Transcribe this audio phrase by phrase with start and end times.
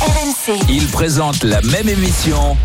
[0.00, 0.58] RMC.
[0.70, 2.56] Ils présentent la même émission,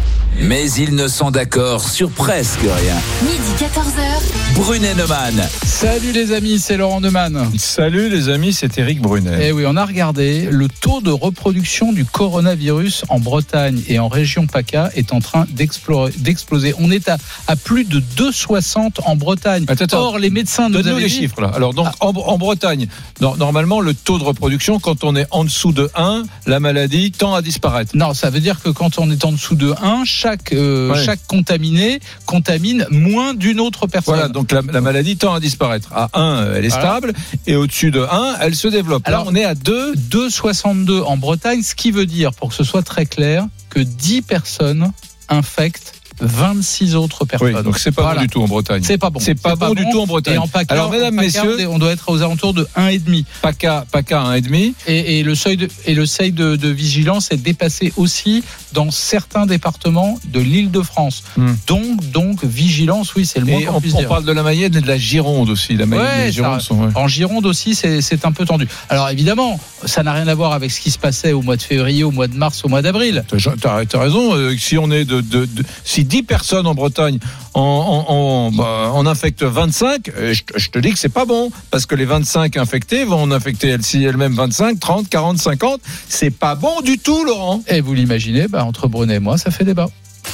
[0.42, 2.96] mais ils ne sont d'accord sur presque rien.
[3.24, 4.56] Midi 14h.
[4.56, 5.42] Brunet Neumann.
[5.66, 7.50] Salut les amis, c'est Laurent Neumann.
[7.58, 9.48] Salut les amis, c'est Eric Brunet.
[9.48, 14.08] Eh oui, on a regardé le taux de reproduction du coronavirus en Bretagne et en
[14.08, 16.74] région PACA est en train d'explo- d'exploser.
[16.80, 17.18] On est à,
[17.48, 19.66] à plus de 2,60 en Bretagne.
[19.68, 20.00] Attends, attends.
[20.00, 21.52] Or, les médecins nous avaient les dit- chiffres là.
[21.56, 22.88] Alors donc en, en Bretagne,
[23.20, 27.12] no- normalement le taux de reproduction quand on est en dessous de 1, la maladie
[27.12, 27.92] tend à disparaître.
[27.96, 31.04] Non, ça veut dire que quand on est en dessous de 1, chaque, euh, Ouais.
[31.06, 34.16] chaque contaminé contamine moins d'une autre personne.
[34.16, 35.90] Voilà, donc la, la maladie tend à disparaître.
[35.94, 36.84] À 1, elle est Voilà.
[36.84, 37.14] stable
[37.46, 39.04] et au-dessus de 1, elle se développe.
[39.08, 39.94] Alors, là, on est à 2.
[39.96, 44.22] 2,62 en Bretagne, ce qui veut dire, pour que ce soit très clair, que 10
[44.24, 44.92] personnes
[45.30, 47.56] infectent 26 autres personnes.
[47.56, 48.20] Oui, donc c'est pas Voilà.
[48.20, 48.82] bon du tout en Bretagne.
[48.84, 49.20] C'est pas bon.
[49.20, 50.36] C'est pas bon du tout en Bretagne.
[50.36, 53.26] Et en PACA, Alors, mesdames, en PACA, messieurs- on doit être aux alentours de 1,5.
[53.42, 54.74] PACA, PACA 1,5.
[54.88, 58.92] Et, et le seuil, de, et le seuil de, de vigilance est dépassé aussi dans
[58.92, 61.24] certains départements de l'île de France.
[61.38, 61.54] Hmm.
[61.68, 64.10] Donc, donc, vigilance, oui, c'est le moins qu'on on, puisse on dire.
[64.10, 65.76] parle de la Mayenne et de la Gironde aussi.
[65.76, 66.80] La Mayenne Ouais, et la Gironde ça- sont.
[66.82, 66.92] ouais.
[66.96, 68.68] En Gironde aussi, c'est un peu tendu.
[68.90, 71.62] Alors évidemment, ça n'a rien à voir avec ce qui se passait au mois de
[71.62, 73.24] février, au mois de mars, au mois d'avril.
[73.62, 74.34] T'as t'as raison.
[74.36, 77.20] euh, Si on est de, de- de- si 10 personnes en Bretagne
[77.54, 81.10] en, en, en, bah, en infectent 25, euh, je, te- je te dis que c'est
[81.10, 85.82] pas bon parce que les 25 infectés vont en infecter elles-mêmes 25, 30, 40, 50.
[86.10, 87.62] C'est pas bon du tout, Laurent.
[87.68, 89.90] Et vous l'imaginez, bah, entre Brunet et moi, ça fait débat.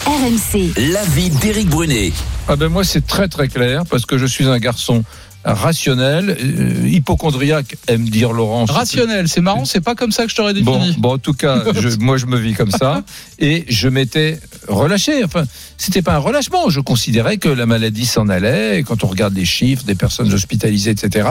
[0.05, 0.71] RMC.
[0.93, 2.11] L'avis d'Éric Brunet.
[2.47, 5.03] Ah ben moi c'est très très clair parce que je suis un garçon
[5.43, 8.65] rationnel, euh, hypochondriaque, aime dire Laurent.
[8.65, 10.95] Rationnel, c'est marrant, c'est pas comme ça que je t'aurais défini.
[10.97, 13.03] bon, en tout cas, je- moi je me vis comme ça
[13.39, 15.23] et je m'étais relâché.
[15.23, 15.43] Enfin,
[15.77, 16.69] c'était pas un relâchement.
[16.69, 18.79] Je considérais que la maladie s'en allait.
[18.79, 21.27] Et quand on regarde les chiffres des personnes hospitalisées, etc.,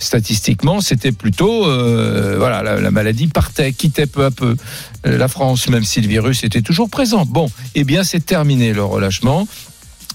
[0.00, 4.56] statistiquement, c'était plutôt, euh, voilà, la, la maladie partait, quittait peu à peu
[5.06, 7.24] euh, la France, même si le virus était toujours présent.
[7.24, 9.46] Bon, eh bien, c'est terminé le relâchement.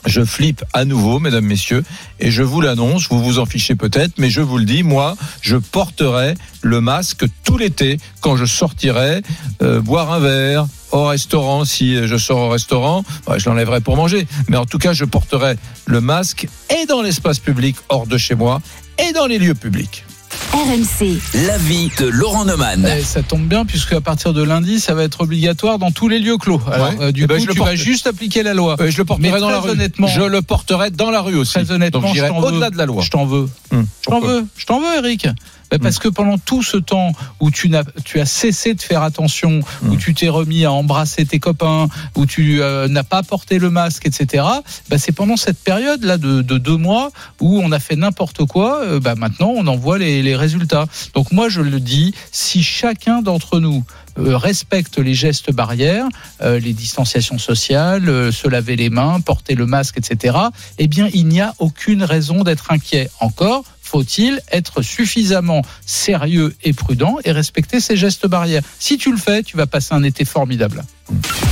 [0.06, 1.84] Je flippe à nouveau, mesdames, messieurs,
[2.20, 5.16] et je vous l'annonce, vous vous en fichez peut-être, mais je vous le dis, moi,
[5.42, 9.22] je porterai le masque tout l'été quand je sortirai
[9.62, 11.66] euh, boire un verre au restaurant.
[11.66, 15.06] Si je sors au restaurant, bah, je l'enlèverai pour manger, mais en tout cas, je
[15.06, 15.56] porterai
[15.86, 18.62] le masque et dans l'espace public hors de chez moi
[18.98, 20.06] et dans les lieux publics.
[20.54, 21.20] RMC.
[21.46, 22.90] L'avis de Laurent Neumann.
[22.98, 26.08] Eh, ça tombe bien puisque à partir de lundi, ça va être obligatoire dans tous
[26.10, 26.60] les lieux clos.
[26.72, 26.96] Alors, Ouais.
[27.02, 28.76] euh, du Eh ben, coup, je le tu vas juste appliquer la loi.
[28.80, 29.72] Euh, je le porterai Mais dans la très rue.
[29.74, 31.54] honnêtement- je le porterai dans la rue aussi.
[31.54, 32.48] Très honnêtement, Donc je j'irai t'en veux.
[32.48, 33.04] au-delà de la loi.
[33.04, 33.48] Je t'en veux.
[33.72, 35.28] Hum, Je t'en veux, je t'en veux, Eric.
[35.72, 39.04] Ben, Parce que pendant tout ce temps où tu, n'as, tu as cessé de faire
[39.04, 39.98] attention, où Mm.
[39.98, 44.06] tu t'es remis à embrasser tes copains, où tu euh, n'as pas porté le masque,
[44.08, 44.46] etc.,
[44.90, 48.82] ben, c'est pendant cette période-là de, de deux mois où on a fait n'importe quoi.
[48.84, 50.86] euh, ben, maintenant, on en voit les, les résultats.
[51.14, 53.84] Donc moi, je le dis, si chacun d'entre nous
[54.18, 56.08] euh, respecte les gestes barrières,
[56.42, 60.36] euh, les distanciations sociales, euh, se laver les mains, porter le masque, etc.,
[60.78, 63.10] eh bien, il n'y a aucune raison d'être inquiet.
[63.20, 68.62] Encore, faut-il être suffisamment sérieux et prudent et respecter ces gestes barrières?
[68.78, 70.84] Si tu le fais, tu vas passer un été formidable.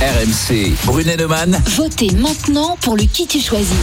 [0.00, 1.60] RMC, Brunet Neumann.
[1.76, 3.74] Votez maintenant pour le qui tu choisis.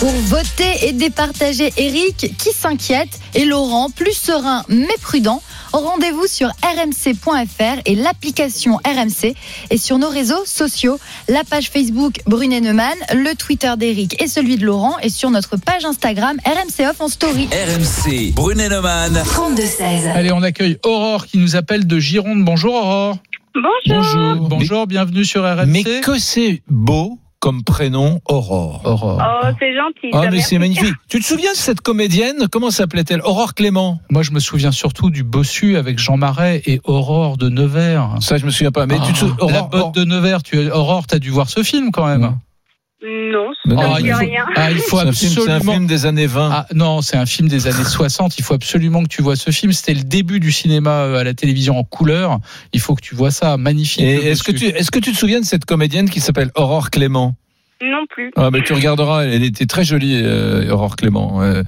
[0.00, 5.42] Pour voter et départager Eric qui s'inquiète et Laurent plus serein mais prudent.
[5.72, 9.34] Rendez-vous sur rmc.fr et l'application RMC
[9.70, 14.56] et sur nos réseaux sociaux, la page Facebook Brunet Neumann, le Twitter d'Eric et celui
[14.56, 17.48] de Laurent et sur notre page Instagram RMC Off en story.
[17.50, 19.14] RMC, Brunet Neumann.
[19.14, 20.12] 32-16.
[20.12, 22.44] Allez, on accueille Aurore qui nous appelle de Gironde.
[22.44, 23.18] Bonjour Aurore.
[23.54, 23.72] Bonjour.
[23.86, 24.48] Bonjour.
[24.48, 25.66] Bonjour, bienvenue sur RMC.
[25.66, 28.80] Mais que c'est beau comme prénom Aurore.
[28.86, 29.22] Aurore.
[29.22, 30.08] Oh, c'est gentil.
[30.14, 30.94] Ah mais c'est magnifique.
[31.10, 32.48] Tu te souviens de cette comédienne?
[32.50, 33.20] Comment s'appelait-elle?
[33.20, 34.00] Aurore Clément.
[34.08, 38.16] Moi, je me souviens surtout du bossu avec Jean Marais et Aurore de Nevers.
[38.20, 38.86] Ça je me souviens pas.
[38.86, 40.42] Mais tu te souviens Ah, la Aurore, botte de Nevers.
[40.42, 42.38] Tu, Aurore, t'as dû voir ce film quand même.
[43.04, 44.44] Non, ça dit il faut, rien.
[44.56, 45.72] ah, il faut c'est un, film, c'est un absolument.
[45.72, 46.50] film des années 20.
[46.52, 48.38] Ah non, c'est un film des années 60.
[48.38, 49.72] Il faut absolument que tu vois ce film.
[49.72, 52.38] C'était le début du cinéma euh, à la télévision en couleur.
[52.72, 53.56] Il faut que tu vois ça.
[53.56, 54.02] Magnifique.
[54.02, 57.34] Est-ce que tu est-ce que tu te souviens de cette comédienne qui s'appelle Aurore Clément?
[57.90, 58.30] Non plus.
[58.36, 61.42] Ah mais tu regarderas, elle était très jolie, euh, Aurore Clément.
[61.42, 61.62] Euh,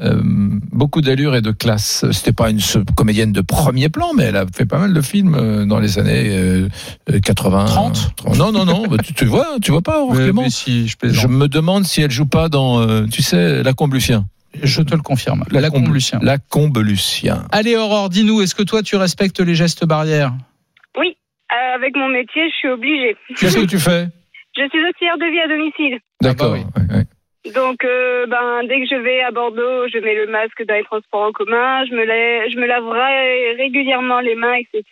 [0.00, 2.04] euh, beaucoup d'allure et de classe.
[2.12, 2.60] C'était pas une
[2.96, 5.98] comédienne de premier plan, mais elle a fait pas mal de films euh, dans les
[5.98, 6.68] années euh,
[7.10, 7.64] euh, 80.
[7.66, 8.36] 30?
[8.36, 8.86] Non, non, non.
[8.88, 11.84] bah, tu, tu vois, tu vois pas Aurore Mais- Clément mais si, je me demande
[11.84, 14.24] si elle joue pas dans, euh, tu sais, La Combe Lucien.
[14.62, 15.44] Je te le confirme.
[15.50, 16.18] La, Combe- combe Lucien.
[16.22, 17.44] La Combe Lucien.
[17.52, 20.34] Allez Aurore, dis-nous, est-ce que toi tu respectes les gestes barrières?
[20.98, 21.16] Oui,
[21.52, 23.16] euh, avec mon métier, je suis obligée.
[23.38, 24.08] Qu'est-ce que tu fais?
[24.56, 25.98] Je suis auxiliaire de vie à domicile.
[26.20, 26.54] D'accord.
[26.54, 27.52] Ah bah ouais, ouais.
[27.52, 30.84] Donc, euh, ben, dès que je vais à Bordeaux, je mets le masque dans les
[30.84, 34.84] transports en commun, je me, lave, je me lave ré- régulièrement les mains, etc.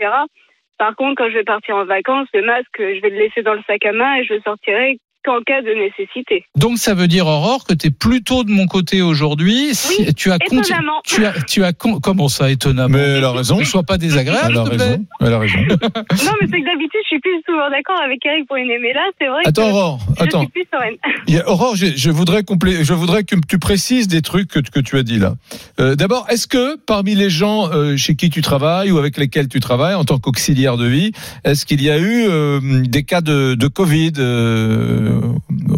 [0.79, 3.55] Par contre, quand je vais partir en vacances, le masque, je vais le laisser dans
[3.55, 6.45] le sac à main et je le sortirai qu'en cas de nécessité.
[6.57, 9.75] Donc ça veut dire Aurore que tu es plutôt de mon côté aujourd'hui.
[9.75, 11.01] Si- Oui, tu as étonnamment.
[11.05, 13.59] tu as tu as con- comment ça étonnamment Mais elle a raison.
[13.59, 15.05] Ne sois pas désagréable, Elle a raison.
[15.21, 15.59] Elle a raison.
[15.69, 18.93] Non, mais c'est que d'habitude, je suis plus souvent d'accord avec Eric pour une mais
[18.93, 20.01] là, c'est vrai Attends, que Aurore.
[20.19, 20.41] je Attends.
[20.41, 20.95] suis plus sereine.
[21.29, 24.49] Il y a- Aurore, je, je voudrais complé- je voudrais que tu précises des trucs
[24.49, 25.35] que, que tu as dit là.
[25.81, 29.49] Euh, D'abord, est-ce que parmi les gens euh, chez qui tu travailles ou avec lesquels
[29.49, 31.13] tu travailles en tant qu'auxiliaire de vie,
[31.45, 35.10] est-ce qu'il y a eu euh, des cas de, de Covid euh,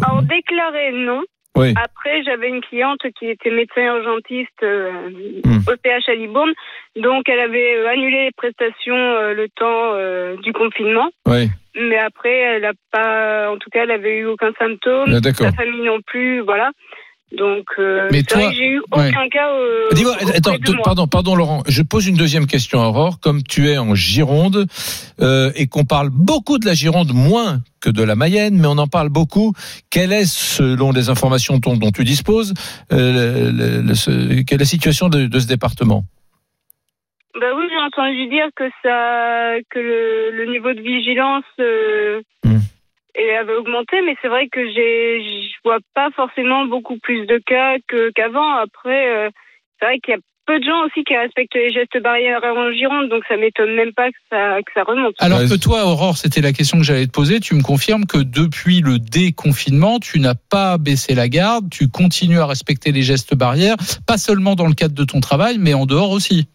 [0.05, 1.21] Alors, déclaré, non.
[1.55, 1.71] Oui.
[1.77, 4.91] Après, j'avais une cliente qui était médecin urgentiste euh,
[5.45, 5.59] Hmm.
[5.67, 6.51] au CH à Libourne.
[6.95, 11.09] Donc, elle avait euh, annulé les prestations euh, le temps euh, du confinement.
[11.27, 11.49] Oui.
[11.75, 15.05] Mais après, elle a pas, en tout cas, elle avait eu aucun symptôme.
[15.13, 15.33] Ah.
[15.33, 16.71] Sa famille non plus, voilà.
[17.31, 19.09] Donc, euh, Mais toi- j'ai eu ouais.
[19.09, 19.49] aucun cas.
[19.53, 23.19] euh, Dis-moi, attends, de pardon, pardon Laurent, je pose une deuxième question à Aurore.
[23.19, 24.67] Comme tu es en Gironde
[25.19, 28.77] euh, et qu'on parle beaucoup de la Gironde, moins que de la Mayenne, mais on
[28.77, 29.53] en parle beaucoup.
[29.89, 32.53] Quelle est, selon les informations dont, dont tu disposes,
[32.91, 36.03] euh, le- le- ce- quelle est la situation de, de ce département?
[37.33, 41.43] Bah oui, j'ai entendu dire que ça, que le, niveau de vigilance
[42.45, 42.59] Hmm.
[43.15, 47.37] Et avait augmenté, mais c'est vrai que j'ai, je vois pas forcément beaucoup plus de
[47.37, 48.55] cas que qu'avant.
[48.55, 49.29] Après, euh,
[49.79, 52.71] c'est vrai qu'il y a peu de gens aussi qui respectent les gestes barrières en
[52.71, 55.15] Gironde, donc ça m'étonne même pas que ça, que ça remonte.
[55.19, 57.39] Alors que toi, Aurore, c'était la question que j'allais te poser.
[57.39, 62.39] Tu me confirmes que depuis le déconfinement, tu n'as pas baissé la garde, tu continues
[62.39, 65.85] à respecter les gestes barrières, pas seulement dans le cadre de ton travail, mais en
[65.85, 66.47] dehors aussi.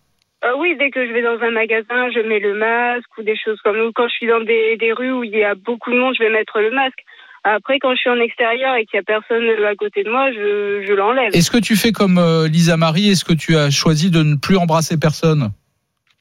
[0.44, 3.37] Euh, oui, dès que je vais dans un magasin, je mets le masque ou des
[3.37, 5.90] choses comme ou quand je suis dans des, des rues où il y a beaucoup
[5.90, 7.00] de monde, je vais mettre le masque.
[7.44, 10.31] Après, quand je suis en extérieur et qu'il y a personne à côté de moi,
[10.32, 11.31] je, je l'enlève.
[11.35, 13.11] Est-ce que tu fais comme euh, Lisa Marie?
[13.11, 15.50] Est-ce que tu as choisi de ne plus embrasser personne?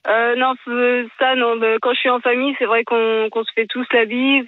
[0.07, 0.53] Euh, non,
[1.19, 1.59] ça, non.
[1.81, 4.45] Quand je suis en famille, c'est vrai qu'on qu'on se fait tous la bise.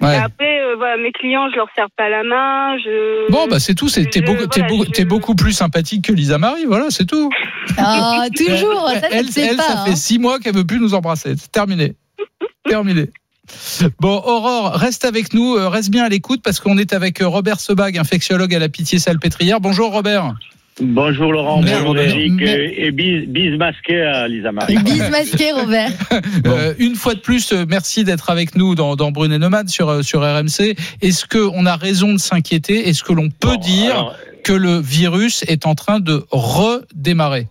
[0.00, 0.14] Ouais.
[0.14, 2.76] et après, euh, voilà, mes clients, je leur serre pas la main.
[2.78, 3.30] Je...
[3.30, 3.88] Bon, bah c'est tout.
[3.88, 6.64] c'est- T'es beaucoup, voilà, beaucoup, je- t'es beaucoup plus sympathique que Lisa Marie.
[6.66, 7.30] Voilà, c'est tout.
[7.78, 9.62] Ah, toujours, ça, ça elle, pas.
[9.62, 9.84] ça hein.
[9.86, 11.34] fait six mois qu'elle veut plus nous embrasser.
[11.38, 11.94] C'est terminé.
[12.68, 13.10] terminé.
[14.00, 17.28] Bon, Aurore, reste avec nous, euh, reste bien à l'écoute parce qu'on est avec euh,
[17.28, 19.60] Robert Sebag, infectiologue à la Pitié-Salpêtrière.
[19.60, 20.34] Bonjour Robert.
[20.80, 22.60] Bonjour Laurent, bonjour Eric merde.
[22.76, 24.76] et, bise masquée à Lisa Marie.
[24.78, 25.90] Bise masquée, Robert.
[26.46, 29.68] Euh, une fois de plus, euh, merci d'être avec nous dans, dans Brune et Nomade
[29.68, 30.74] sur, euh, sur RMC.
[31.00, 32.88] Est-ce qu'on a raison de s'inquiéter?
[32.88, 37.46] Est-ce que l'on peut Bon, dire alors, que le virus est en train de redémarrer?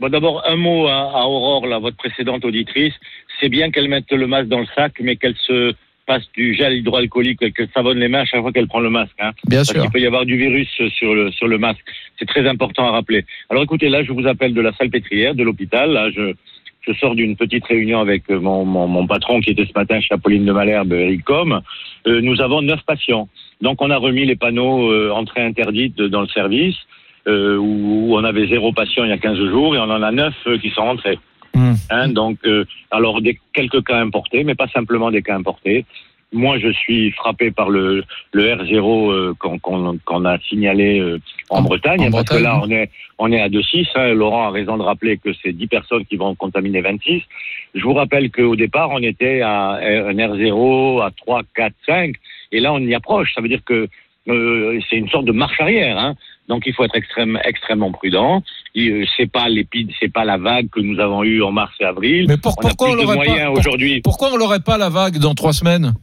[0.00, 2.94] Bon, d'abord, un mot à, à Aurore, là, votre précédente auditrice.
[3.40, 5.74] C'est bien qu'elle mette le masque dans le sac, mais qu'elle se
[6.12, 8.90] passe du gel hydroalcoolique, et qu'elle savonne les mains à chaque fois qu'elle prend le
[8.90, 9.18] masque.
[9.18, 9.80] Hein, Bien parce sûr.
[9.80, 10.68] qu'il peut y avoir du virus
[10.98, 11.84] sur le, sur le masque.
[12.18, 13.24] C'est très important à rappeler.
[13.50, 15.90] Alors écoutez, là, je vous appelle de la salle pétrière, de l'hôpital.
[15.92, 16.34] Là, je,
[16.86, 20.00] je sors d'une petite réunion avec euh, mon, mon, mon patron qui était ce matin
[20.00, 21.60] chez Apolline de Malherbe, Eric Com.
[22.06, 23.28] Euh, nous avons neuf patients.
[23.60, 26.76] Donc on a remis les panneaux euh, entrée interdite dans le service,
[27.28, 30.02] euh, où, où on avait zéro patient il y a 15 jours, et on en
[30.02, 31.18] a neuf qui sont rentrés.
[31.54, 31.74] Hmm.
[31.90, 35.84] Hein, donc, euh, alors des, quelques cas importés, mais pas simplement des cas importés.
[36.34, 41.18] Moi, je suis frappé par le, le R0 euh, qu'on qu'on- qu'on a signalé euh,
[41.50, 43.86] en, En- Bretagne, en hein, parce Bretagne, que là, on est, on est à 2,6.
[43.94, 47.20] Hein, Laurent a raison de rappeler que c'est 10 personnes qui vont contaminer 26.
[47.74, 52.14] Je vous rappelle qu'au départ, on était à un R0 à 3, 4, 5,
[52.52, 53.34] et là, on y approche.
[53.34, 53.86] Ça veut dire que
[54.28, 55.98] euh, c'est une sorte de marche arrière.
[55.98, 56.14] Hein.
[56.52, 58.42] Donc, il faut être extrême, extrêmement prudent.
[58.76, 61.84] Euh, C'est pas l'épide, c'est pas la vague que nous avons eue en mars et
[61.84, 62.26] avril.
[62.28, 63.76] Mais pour- on a pourquoi on pas pour-.
[64.04, 65.94] Pourquoi on l'aurait pas la vague dans trois semaines?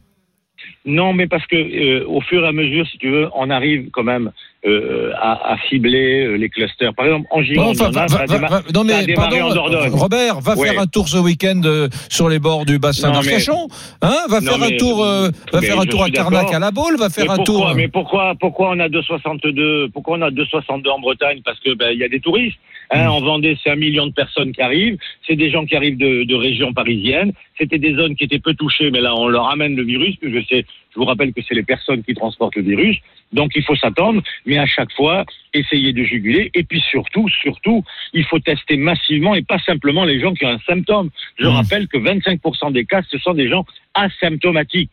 [0.84, 3.90] Non, mais parce que euh, au fur et à mesure, si tu veux, on arrive
[3.92, 4.32] quand même
[4.66, 6.94] euh, à, à cibler euh, les clusters.
[6.94, 9.06] Par exemple, en Gironde, enfin, va- ça va- a déma- va- non ça a mais
[9.06, 9.90] démarré pardon, en Dordogne.
[9.92, 10.68] Robert, va Ouais.
[10.68, 13.68] faire un tour ce week-end euh, sur les bords du bassin d'Arcachon,
[14.02, 16.70] hein Va Non, faire un tour, euh, va faire un tour à Carnac à la
[16.70, 17.72] Baule, va faire mais un pourquoi, tour.
[17.74, 21.40] Mais pourquoi, pourquoi on a 262, pourquoi on a 262 en Bretagne?
[21.44, 22.58] Parce que ben il y a des touristes.
[22.92, 23.10] Hein, Mm.
[23.10, 24.98] En Vendée, c'est un million de personnes qui arrivent.
[25.26, 27.32] C'est des gens qui arrivent de, de régions parisiennes.
[27.56, 30.16] C'était des zones qui étaient peu touchées, mais là on leur amène le virus.
[30.22, 32.96] Je sais, je vous rappelle que c'est les personnes qui transportent le virus.
[33.32, 36.50] Donc il faut s'attendre, mais à chaque fois essayer de juguler.
[36.54, 40.48] Et puis surtout, surtout, il faut tester massivement et pas simplement les gens qui ont
[40.50, 41.10] un symptôme.
[41.38, 41.50] Je Mm.
[41.50, 44.90] rappelle que 25% des cas, ce sont des gens asymptomatiques.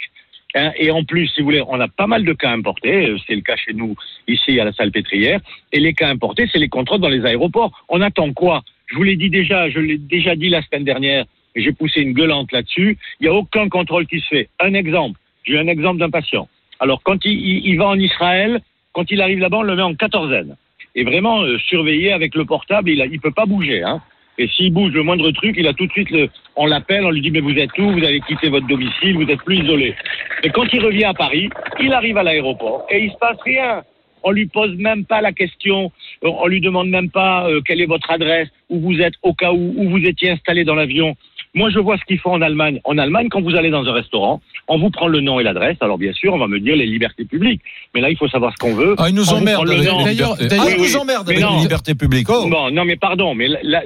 [0.55, 3.07] Hein, et en plus, si vous voulez, on a pas mal de cas importés.
[3.09, 3.95] euh, C'est le cas chez nous,
[4.27, 5.39] ici, à la salle pétrière.
[5.73, 7.71] Et les cas importés, c'est les contrôles dans les aéroports.
[7.89, 8.63] On attend quoi?
[8.87, 11.25] Je vous l'ai dit déjà, je l'ai déjà dit la semaine dernière,
[11.55, 12.97] et j'ai poussé une gueulante là-dessus.
[13.19, 14.49] Il n'y a aucun contrôle qui se fait.
[14.59, 15.19] Un exemple.
[15.47, 16.47] J'ai un exemple d'un patient.
[16.79, 18.59] Alors, quand il, va en Israël,
[18.93, 20.55] quand il arrive là-bas, on le met en quatorzaine.
[20.93, 23.83] Et vraiment, euh, surveiller avec le portable, il ne peut pas bouger.
[23.83, 24.01] Hein.
[24.37, 27.09] Et s'il bouge le moindre truc, il a tout de suite le, on l'appelle, on
[27.09, 27.91] lui dit mais vous êtes où?
[27.91, 29.95] Vous avez quitté votre domicile, vous êtes plus isolé.
[30.43, 31.49] Et quand il revient à Paris,
[31.79, 33.81] il arrive à l'aéroport et il se passe rien.
[34.21, 35.91] On lui pose même pas la question,
[36.23, 39.33] euh, on lui demande même pas euh, quelle est votre adresse, où vous êtes au
[39.33, 41.15] cas où, où vous étiez installé dans l'avion.
[41.57, 42.79] Moi, je vois ce qu'ils font en Allemagne.
[42.83, 45.77] En Allemagne, quand vous allez dans un restaurant, on vous prend le nom et l'adresse.
[45.81, 47.61] Alors, bien sûr, on va me dire les libertés publiques.
[47.95, 48.93] Mais là, il faut savoir ce qu'on veut.
[48.99, 51.55] Ah, ils nous emmerdent D'ailleurs- ils nous emmerdent avec non.
[51.55, 52.27] les libertés publiques.
[52.29, 52.47] Oh.
[52.47, 53.81] Bon, non, mais pardon, mais là,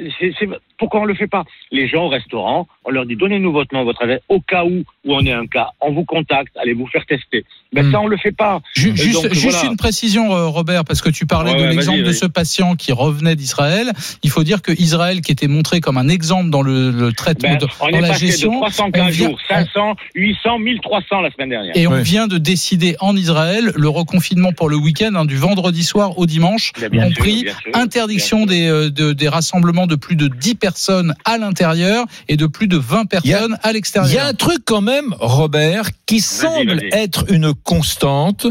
[0.77, 1.45] pourquoi on le fait pas?
[1.71, 4.83] Les gens au restaurant, on leur dit donnez-nous votre nom, votre adresse, au cas où
[5.05, 7.45] où on est un cas, on vous contacte, allez vous faire tester.
[7.73, 7.91] Ben Hmm.
[7.93, 8.59] ça, on le fait pas.
[8.75, 9.65] Et Juste, donc, juste voilà.
[9.71, 12.91] une précision, euh, Robert, parce que tu parlais Ouais, de l'exemple de ce patient qui
[12.91, 13.91] revenait d'Israël.
[14.23, 17.49] Il faut dire que Israël, qui était montré comme un exemple dans le, le traitement,
[17.51, 19.95] Ben, de- on dans est la passé gestion, de 300 on 15 vient- jours, 500,
[20.15, 21.71] 800, 1300 la semaine dernière.
[21.77, 22.01] et on Ouais.
[22.03, 26.25] vient de décider en Israël le reconfinement pour le week-end, hein, du vendredi soir au
[26.25, 28.63] dimanche, bien compris bien sûr, interdiction bien sûr.
[28.63, 32.67] des, euh, de- des rassemblements de plus de 10 personnes à l'intérieur et de plus
[32.67, 34.25] de 20 Il y a- personnes à Il y a l'extérieur.
[34.27, 38.47] un truc quand même, Robert, qui semble être une constante,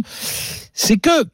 [0.75, 1.25] c'est que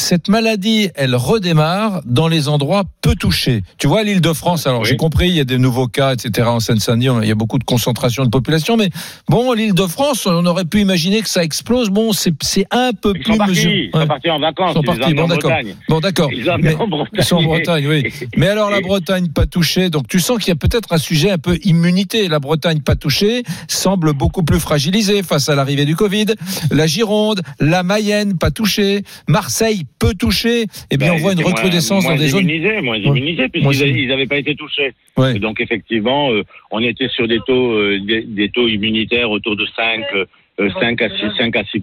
[0.00, 3.62] cette maladie, elle redémarre dans les endroits peu touchés.
[3.78, 4.88] Tu vois, l'île de France, alors Oui.
[4.88, 6.48] j'ai compris, il y a des nouveaux cas, etc.
[6.48, 8.90] En Seine-Saint-Denis, il y a beaucoup de concentration de population, mais
[9.28, 11.90] bon, l'île de France, on aurait pu imaginer que ça explose.
[11.90, 12.34] Bon, c'est
[12.70, 13.90] un peu Ils plus sont partis, mesuré.
[13.94, 15.50] ils sont partis en vacances, Ils sont partis, bon d'accord.
[15.50, 15.74] Bretagne.
[15.88, 16.30] Bon d'accord.
[16.32, 16.50] Ils.
[17.14, 18.12] Ils sont en Bretagne, oui.
[18.36, 21.30] Mais alors la Bretagne pas touchée, donc tu sens qu'il y a peut-être un sujet
[21.30, 22.28] un peu immunité.
[22.28, 26.26] La Bretagne pas touchée semble beaucoup plus fragilisée face à l'arrivée du Covid.
[26.70, 30.66] La Gironde, la Mayenne pas touchée, Marseille peu touchée.
[30.90, 32.46] Eh bien, Ben, on voit une recrudescence moins, dans des zones.
[32.82, 34.92] Moins immunisés, puisqu'ils n'avaient pas été touchés.
[35.16, 35.38] Ouais.
[35.38, 39.66] Donc effectivement, euh, on était sur des taux, euh, des, des taux immunitaires autour de
[39.76, 40.24] 5, euh,
[40.68, 41.80] 5 à 6, 5 à 6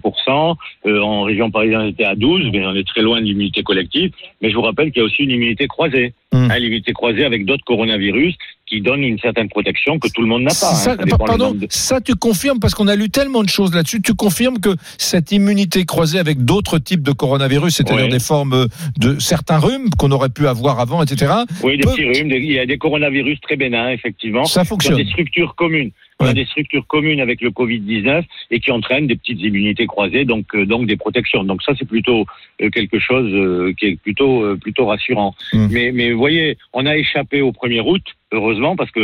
[0.86, 3.62] Euh, En région parisienne, on était à 12, mais on est très loin de l'immunité
[3.62, 4.12] collective.
[4.40, 6.14] Mais je vous rappelle qu'il y a aussi une immunité croisée.
[6.32, 6.48] Hum.
[6.50, 8.34] Hein, l'immunité croisée avec d'autres coronavirus
[8.66, 10.70] qui donnent une certaine protection que tout le monde n'a pas.
[10.70, 10.74] hein.
[10.74, 14.02] Ça, le pardon, de- ça tu confirmes parce qu'on a lu tellement de choses là-dessus.
[14.02, 18.66] Tu confirmes que cette immunité croisée avec d'autres types de coronavirus, c'est-à-dire des formes
[18.98, 21.32] de certains rhumes qu'on aurait pu avoir avant, etc.
[21.62, 22.28] Oui, des peut- petits rhumes.
[22.28, 24.44] des- Il y a des coronavirus très bénins, effectivement.
[24.44, 24.96] Ça fonctionne.
[24.98, 25.90] des structures communes.
[26.20, 26.34] Ont Ouais.
[26.34, 30.66] des structures communes avec le Covid-19 et qui entraînent des petites immunités croisées, donc euh,
[30.66, 31.44] donc des protections.
[31.44, 32.26] Donc ça c'est plutôt
[32.60, 35.34] euh, quelque chose euh, qui est plutôt euh, plutôt rassurant.
[35.52, 35.66] Mm.
[35.70, 39.00] Mais mais vous voyez, on a échappé au 1er août heureusement parce que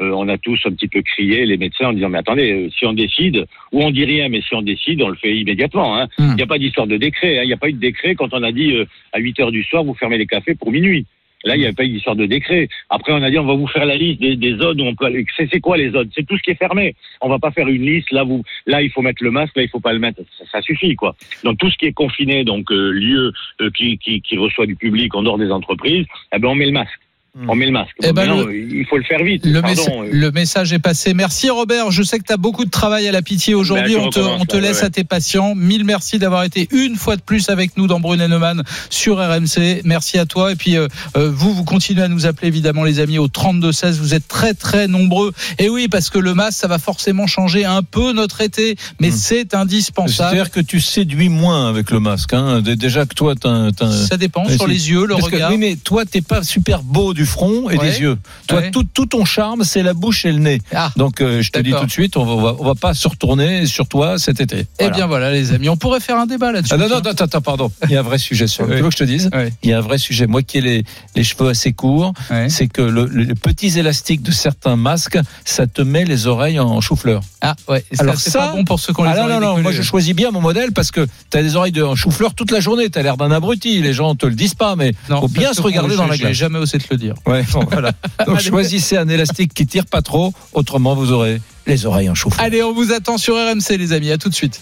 [0.00, 2.70] euh, on a tous un petit peu crié les médecins en disant mais attendez euh,
[2.76, 5.96] si on décide ou on dit rien mais si on décide on le fait immédiatement.
[5.96, 6.08] hein.
[6.18, 6.34] Il Mm.
[6.34, 7.38] n'y a pas d'histoire de décret.
[7.38, 7.42] hein.
[7.44, 9.52] Il n'y a pas eu de décret quand on a dit euh, à 8 heures
[9.52, 11.06] du soir vous fermez les cafés pour minuit.
[11.44, 12.68] Là, il n'y avait pas eu d'histoire de décret.
[12.90, 15.06] Après, on a dit, on va vous faire la liste des, zones où on peut
[15.06, 15.24] aller.
[15.36, 16.10] C'est quoi les zones?
[16.14, 16.96] C'est tout ce qui est fermé.
[17.20, 18.10] On va pas faire une liste.
[18.10, 19.56] Là, vous, là, il faut mettre le masque.
[19.56, 20.20] Là, il faut pas le mettre.
[20.36, 21.14] Ça, ça suffit, quoi.
[21.44, 24.74] Donc, tout ce qui est confiné, donc euh, lieu euh, qui, qui, qui reçoit du
[24.74, 26.98] public en dehors des entreprises, eh ben, on met le masque.
[27.46, 27.90] On met le masque.
[28.02, 29.44] Eh ben, le- il faut le faire vite.
[29.46, 31.14] Le, Pardon, messa- euh, le message est passé.
[31.14, 31.90] Merci Robert.
[31.90, 33.94] Je sais que tu as beaucoup de travail à la pitié aujourd'hui.
[33.94, 34.84] Ben, je on te, on laisse ouais.
[34.86, 35.54] à tes patients.
[35.54, 39.82] Mille merci d'avoir été une fois de plus avec nous dans Brunet Neumann sur RMC.
[39.84, 40.52] Merci à toi.
[40.52, 43.70] Et puis euh, euh, vous, vous continuez à nous appeler évidemment les amis au 32
[43.72, 43.98] 16.
[44.00, 45.32] Vous êtes très très nombreux.
[45.58, 49.08] Et oui, parce que le masque, ça va forcément changer un peu notre été, mais
[49.10, 49.12] Mm.
[49.12, 50.30] c'est indispensable.
[50.30, 52.32] C'est-à-dire que tu séduis moins avec le masque.
[52.32, 52.60] Hein.
[52.62, 53.70] Dé- Déjà que toi, t'as
[54.08, 55.50] Ça dépend sur les yeux, le Parce que- regard.
[55.50, 57.90] oui, mais toi, t'es pas super beau du front et Ouais.
[57.90, 58.18] des yeux.
[58.48, 58.70] Toi, Ouais.
[58.72, 60.60] tout, tout ton charme, c'est la bouche et le nez.
[60.74, 60.90] Ah.
[60.96, 63.66] Donc, euh, je te dis tout de suite, on va, on va, pas se retourner
[63.66, 64.60] sur toi cet été.
[64.60, 64.96] Eh Voilà.
[64.96, 66.74] bien voilà les amis, on pourrait faire un débat là-dessus.
[66.74, 67.12] Ah non, non, tiens.
[67.12, 67.70] attends, attends, pardon.
[67.84, 68.64] Il y a un vrai sujet sur.
[68.68, 68.76] Oui.
[68.76, 69.30] Tu veux que je te dise.
[69.62, 70.26] Il y a un vrai sujet.
[70.26, 72.12] Moi qui ai les, les cheveux assez courts,
[72.48, 76.58] c'est que le, le- les petits élastiques de certains masques, ça te met les oreilles
[76.60, 77.20] en chou-fleur.
[77.40, 77.84] Ah ouais.
[77.98, 79.48] Alors c'est ça- pas bon pour ceux qui ont les Ah non, oreilles non, non,
[79.52, 79.76] moi décollées.
[79.76, 82.50] je choisis bien mon modèle parce que tu as des oreilles de en chou-fleur toute
[82.50, 82.88] la journée.
[82.90, 83.80] Tu as l'air d'un abruti.
[83.80, 86.22] Les gens te le disent pas, mais Non, faut bien se regarder dans la j'ai
[86.24, 86.32] glace.
[86.36, 87.14] jamais osé te le dire.
[87.26, 87.92] Ouais, bon, voilà.
[88.26, 88.48] Donc Allez.
[88.48, 92.44] choisissez un élastique qui tire pas trop, autrement vous aurez les oreilles en chou-fleur.
[92.44, 94.10] Allez, on vous attend sur RMC, les amis.
[94.10, 94.60] À tout de suite.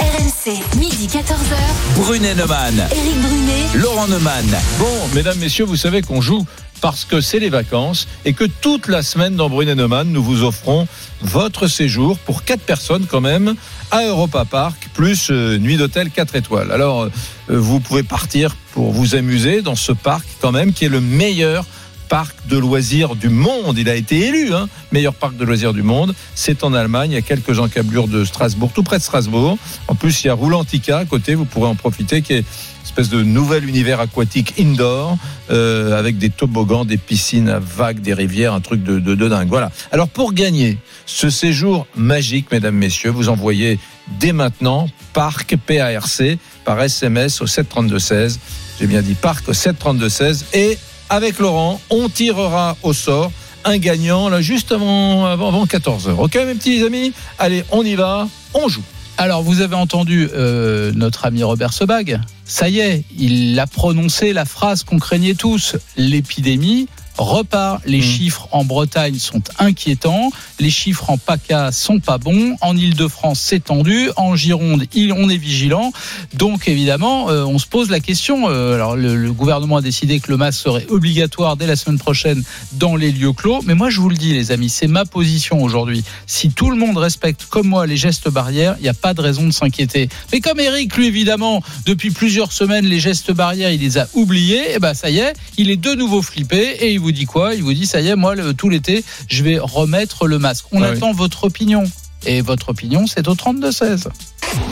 [0.00, 1.96] RMC, midi 14h.
[1.96, 3.66] Brunet Neumann, Éric Brunet.
[3.82, 4.46] Laurent Neumann.
[4.78, 6.46] Bon, mesdames, messieurs, vous savez qu'on joue
[6.80, 10.42] parce que c'est les vacances et que toute la semaine dans Brunet Neumann, nous vous
[10.44, 10.86] offrons
[11.20, 13.56] votre séjour pour quatre personnes quand même
[13.90, 16.70] à Europa Park, plus euh, nuit d'hôtel 4 étoiles.
[16.72, 17.10] Alors, euh,
[17.48, 21.66] vous pouvez partir pour vous amuser dans ce parc quand même qui est le meilleur
[22.08, 23.78] parc de loisirs du monde.
[23.78, 26.14] Il a été élu, hein, meilleur parc de loisirs du monde.
[26.34, 29.58] C'est en Allemagne, a quelques encablures de Strasbourg, tout près de Strasbourg.
[29.88, 32.44] En plus, il y a Roulantica à côté, vous pourrez en profiter, qui est
[32.88, 35.18] espèce de nouvel univers aquatique indoor,
[35.50, 39.28] euh, avec des toboggans, des piscines à vagues, des rivières, un truc de, de, de
[39.28, 39.48] dingue.
[39.48, 39.70] Voilà.
[39.92, 43.78] Alors, pour gagner ce séjour magique, mesdames, messieurs, vous envoyez
[44.18, 46.22] dès maintenant Parc PARC
[46.64, 48.38] par SMS au 732-16.
[48.80, 50.78] J'ai bien dit Parc au 732-16 et
[51.10, 53.32] avec Laurent, on tirera au sort
[53.64, 56.10] un gagnant là juste avant, avant, avant 14h.
[56.18, 57.12] Ok mes petits amis?
[57.38, 58.82] Allez, on y va, on joue.
[59.20, 62.20] Alors, vous avez entendu euh, notre ami Robert Sebag.
[62.44, 65.74] Ça y est, il a prononcé la phrase qu'on craignait tous.
[65.96, 66.86] L'épidémie
[67.22, 67.80] repart.
[67.86, 68.02] Les Mm.
[68.02, 70.30] chiffres en Bretagne sont inquiétants.
[70.60, 72.56] Les chiffres en PACA sont pas bons.
[72.60, 74.10] En Ile-de-France, c'est tendu.
[74.16, 74.84] En Gironde,
[75.16, 75.92] on est vigilant.
[76.34, 78.48] Donc, évidemment, euh, on se pose la question.
[78.48, 81.98] euh, alors, le, le gouvernement a décidé que le masque serait obligatoire dès la semaine
[81.98, 83.60] prochaine dans les lieux clos.
[83.64, 86.04] Mais moi, je vous le dis, les amis, c'est ma position aujourd'hui.
[86.26, 89.20] Si tout le monde respecte comme moi les gestes barrières, il n'y a pas de
[89.20, 90.08] raison de s'inquiéter.
[90.32, 94.74] Mais comme Eric, lui, évidemment, depuis plusieurs semaines, les gestes barrières, il les a oubliés,
[94.74, 97.54] et ben ça y est, il est de nouveau flippé et il vous dit quoi
[97.54, 100.66] Il vous dit, ça y est, moi, le- tout l'été, je vais remettre le masque.
[100.72, 100.96] On Ah oui.
[100.96, 101.84] attend votre opinion.
[102.26, 104.08] Et votre opinion, c'est au 32-16.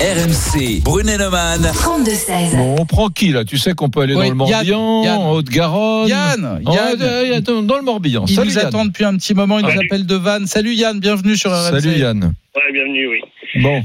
[0.00, 1.62] RMC, Brunet-Neumann.
[1.72, 2.56] 32-16.
[2.56, 3.44] Bon, on prend qui là?
[3.44, 5.18] Tu sais qu'on peut aller Oui, dans le Yann, Morbihan, Yann.
[5.18, 6.08] en Haute-Garonne.
[6.08, 8.24] Yann, Yann, dans le Morbihan.
[8.26, 8.66] il Salut nous Yann.
[8.66, 9.86] attend depuis un petit moment, il nous Salut.
[9.88, 10.46] appelle de Vannes.
[10.46, 11.80] Salut Yann, bienvenue sur RMC.
[11.80, 12.32] Salut Yann.
[12.56, 13.20] Ouais, bienvenue, oui.
[13.60, 13.82] Bon.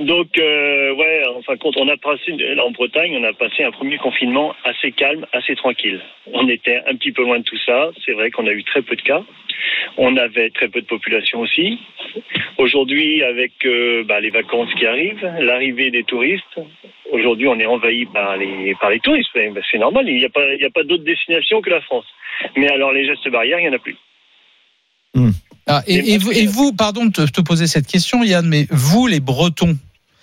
[0.00, 3.32] Donc, euh, ouais, en fin de compte, on a passé, là, en Bretagne, on a
[3.32, 6.00] passé un premier confinement assez calme, assez tranquille.
[6.32, 7.90] On était un petit peu loin de tout ça.
[8.04, 9.22] C'est vrai qu'on a eu très peu de cas.
[9.96, 11.78] On avait très peu de population aussi.
[12.58, 16.60] Aujourd'hui, avec euh, bah, les vacances qui arrivent, l'arrivée des touristes,
[17.10, 19.30] aujourd'hui, on est envahi par les, par les touristes.
[19.34, 21.80] Bah, c'est normal, il n'y a pas, il n'y a pas d'autre destination que la
[21.80, 22.06] France.
[22.56, 23.96] Mais alors, les gestes barrières, il n'y en a plus.
[25.78, 28.66] Ah, et, et vous, et vous, pardon de te, te poser cette question, Yann, mais
[28.70, 29.76] vous, les Bretons,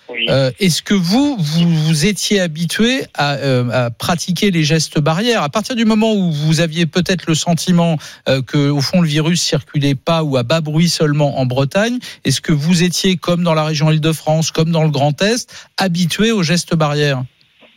[0.08, 0.26] Oui.
[0.28, 5.42] Euh, Est-ce que vous, vous, vous étiez habitué à, euh, à pratiquer les gestes barrières?
[5.42, 7.96] À partir du moment où vous aviez peut-être le sentiment
[8.28, 11.98] euh, que, au fond, le virus circulait pas ou à bas bruit seulement en Bretagne,
[12.24, 16.30] est-ce que vous étiez, comme dans la région Île-de-France, comme dans le Grand Est, habitué
[16.32, 17.24] aux gestes barrières?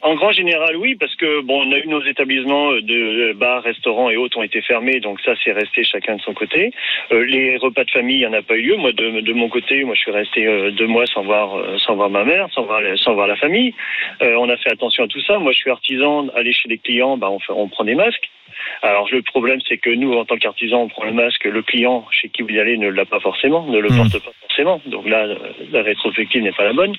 [0.06, 4.12] En grand général, oui, parce que bon, on a eu nos établissements de bars, restaurants
[4.12, 6.72] et autres ont été fermés, donc ça c'est resté chacun de son côté.
[7.12, 8.76] Euh, les repas de famille, il n'y en a pas eu lieu.
[8.76, 11.80] Moi, de, de mon côté, moi je suis resté euh, deux mois sans voir, euh,
[11.80, 13.74] sans voir ma mère, sans voir, sans voir la famille.
[14.22, 15.40] Euh, on a fait attention à tout ça.
[15.40, 16.28] Moi, je suis artisan.
[16.36, 18.30] Aller chez les clients, bah, on, fait, on prend des masques.
[18.82, 21.44] Alors le problème, c'est que nous, en tant qu'artisan, on prend le masque.
[21.46, 23.98] Le client chez qui vous y allez ne l'a pas forcément, ne le Mhm.
[23.98, 24.82] porte pas forcément.
[24.86, 25.26] Donc là,
[25.72, 26.94] la rétrospective n'est pas la bonne.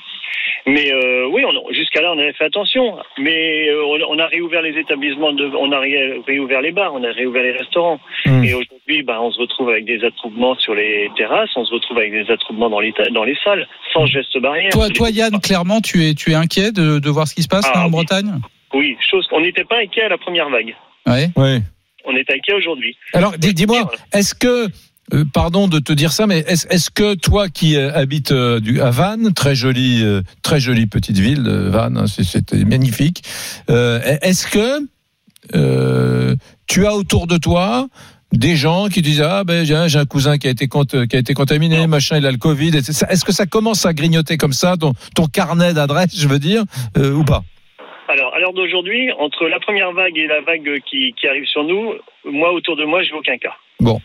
[0.67, 2.97] Mais euh, oui, jusqu'à là, on avait fait attention.
[3.19, 6.93] Mais euh, on, on a réouvert les établissements, de, on a ré- réouvert les bars,
[6.95, 8.01] on a réouvert les restaurants.
[8.27, 8.45] Mm.
[8.45, 11.99] Et aujourd'hui, bah, on se retrouve avec des attroupements sur les terrasses, on se retrouve
[11.99, 14.71] avec des attroupements dans les, dans les salles, sans geste barrière.
[14.71, 17.49] Toi, toi, Yann, clairement, tu es, tu es inquiet de, de voir ce qui se
[17.49, 17.93] passe Ah, là, en oui.
[17.93, 18.33] Bretagne?
[18.75, 20.75] Oui, chose qu'on n'était pas inquiet à la première vague.
[21.07, 21.31] Ouais.
[21.37, 21.63] Ouais.
[22.05, 22.97] On est inquiet aujourd'hui.
[23.13, 24.69] Alors, dis- dis-moi, est-ce que,
[25.13, 28.81] euh, pardon de te dire ça, mais est-ce que toi qui euh, habites euh, du,
[28.81, 33.23] à Vannes, très jolie, euh, très jolie petite ville, euh, Vannes, hein, c'est- c'était magnifique,
[33.71, 34.81] euh, est-ce que
[35.55, 36.35] euh,
[36.67, 37.89] tu as autour de toi
[38.33, 41.35] des gens qui disent ah ben j'ai un, cousin qui a été qui a été
[41.35, 41.87] contaminé Non.
[41.89, 43.07] machin il a le covid et c'est ça.
[43.09, 46.65] est-ce que ça commence à grignoter comme ça ton ton carnet d'adresse je veux dire
[46.99, 47.45] euh, ou pas?
[48.09, 51.65] Alors, à l'heure d'aujourd'hui, entre la première vague et la vague qui, qui arrive sur
[51.65, 53.57] nous, moi, autour de moi, j'ai aucun cas.
[53.81, 54.01] Bon.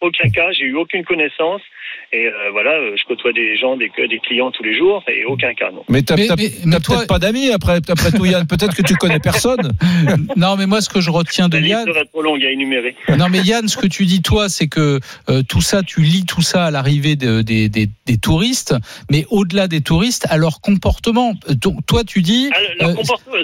[0.00, 1.62] Aucun cas, j'ai eu aucune connaissance.
[2.10, 5.24] Et euh, voilà, euh, je côtoie des gens, des, des clients tous les jours, et
[5.26, 5.84] aucun cas, non.
[5.90, 9.72] mais t'as peut-être toi- pas d'amis après après tout Yann peut-être que tu connais personne
[10.36, 12.94] Non, mais moi, ce que je retiens de La Yann, serait trop longue à énumérer.
[13.18, 16.24] Non mais Yann, ce que tu dis toi, c'est que euh, tout ça, tu lis
[16.24, 18.74] tout ça à l'arrivée de- des, des- des touristes,
[19.10, 21.34] mais au-delà des touristes, à leur comportement.
[21.60, 22.94] To- Toi, tu dis, Ah, Euh,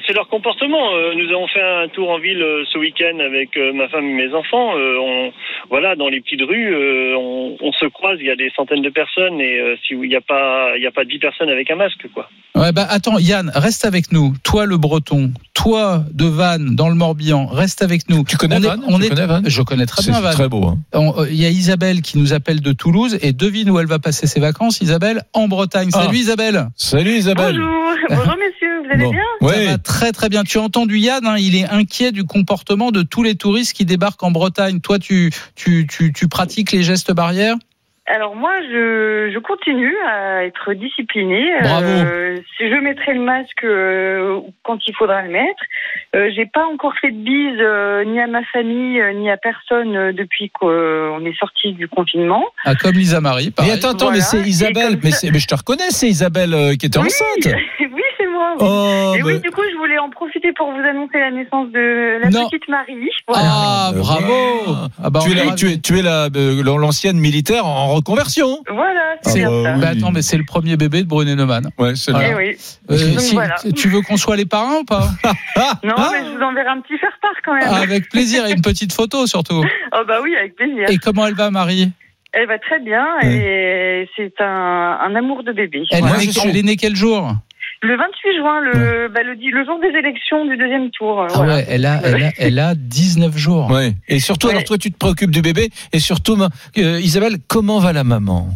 [0.07, 0.91] c'est leur comportement.
[1.17, 4.73] Nous avons fait un tour en ville ce week-end avec ma femme et mes enfants.
[4.75, 5.33] On,
[5.69, 6.75] voilà, dans les petites rues,
[7.17, 10.09] on, on se croise, il y a des centaines de personnes et euh, si il
[10.09, 12.29] n'y a pas, il y a pas dix personnes avec un masque, quoi.
[12.55, 14.35] ouais, bah attends, Yann, reste avec nous.
[14.43, 18.25] Toi, le Breton, toi de Vannes, dans le Morbihan, reste avec nous.
[18.25, 20.19] tu connais On est- Vannes on Tu est- connais Vannes Je connais très C'est bien
[20.19, 20.35] c'est Vannes.
[20.35, 20.79] très beau hein.
[20.95, 23.99] Euh, Il y a Isabelle qui nous appelle de Toulouse et devine où elle va
[23.99, 24.81] passer ses vacances.
[24.81, 25.91] Isabelle, en Bretagne.
[25.93, 26.05] Ah.
[26.05, 26.69] Salut Isabelle.
[26.77, 29.11] salut Isabelle Bonjour, bonjour messieurs, vous allez Bon.
[29.11, 29.67] bien Ça Oui.
[29.67, 30.45] va très très bien.
[30.45, 33.85] Tu as entendu Yann, hein, il est inquiet du comportement de tous les touristes qui
[33.85, 34.81] débarquent en Bretagne.
[34.81, 37.57] Toi, tu, tu, tu, tu pratiques les gestes barrières?
[38.07, 41.51] Alors moi, je, je continue à être disciplinée.
[41.63, 41.87] Bravo.
[41.87, 45.63] Euh, si je mettrai le masque euh, quand il faudra le mettre.
[46.15, 49.39] Euh, J'ai pas encore fait de bise euh, ni à ma famille euh, ni à
[49.39, 52.45] personne euh, depuis qu'on est sorti du confinement.
[52.67, 53.47] ah, Comme Lisa Marie.
[53.47, 53.73] Mais pareil.
[53.73, 54.17] attends, attends, Voilà.
[54.19, 57.07] mais c'est Isabelle, mais, ça- mais je te reconnais, c'est Isabelle euh, qui était Oui.
[57.07, 57.55] enceinte.
[57.81, 58.03] oui,
[58.35, 58.55] moi.
[58.61, 58.67] oui.
[58.69, 62.19] Oh, Et oui, du coup, je voulais en profiter pour vous annoncer la naissance de
[62.23, 62.49] la Non.
[62.49, 63.09] petite Marie.
[63.27, 63.43] Voilà.
[63.51, 64.33] Ah, bravo
[65.03, 68.59] ah bah, tu, es la- tu es, tu es la, euh, l'ancienne militaire en reconversion.
[68.71, 69.75] Voilà, c'est bien Oh, ça.
[69.75, 69.81] oui.
[69.81, 71.71] Bah, attends, mais c'est le premier bébé de Brunet Neumann.
[71.79, 72.29] Ouais, c'est Voilà.
[72.31, 72.57] Eh oui.
[72.91, 73.55] Euh, si- voilà.
[73.77, 75.09] Tu veux qu'on soit les parrains ou pas?
[75.85, 76.11] Non, Ah.
[76.13, 77.65] mais je vous enverrai un petit faire-part quand même.
[77.83, 79.65] Avec plaisir et une petite photo surtout.
[79.97, 80.87] Oh bah oui, avec plaisir.
[80.89, 81.93] Et comment elle va, Marie?
[82.33, 85.85] Elle va très bien et c'est un, un amour de bébé.
[85.93, 87.33] elle, Moi, est je née, suis- elle est née quel jour?
[87.85, 91.21] Le 28 juin, le, bah, le, jour des élections du deuxième tour.
[91.21, 91.57] euh, Ah voilà.
[91.57, 93.71] ouais, elle a, elle a, elle a 19 jours.
[93.71, 93.93] Ouais.
[94.09, 94.55] Et surtout, Ouais.
[94.55, 95.69] alors toi, tu te préoccupes du bébé.
[95.93, 96.37] Et surtout,
[96.79, 98.49] euh, Isabelle, comment va la maman?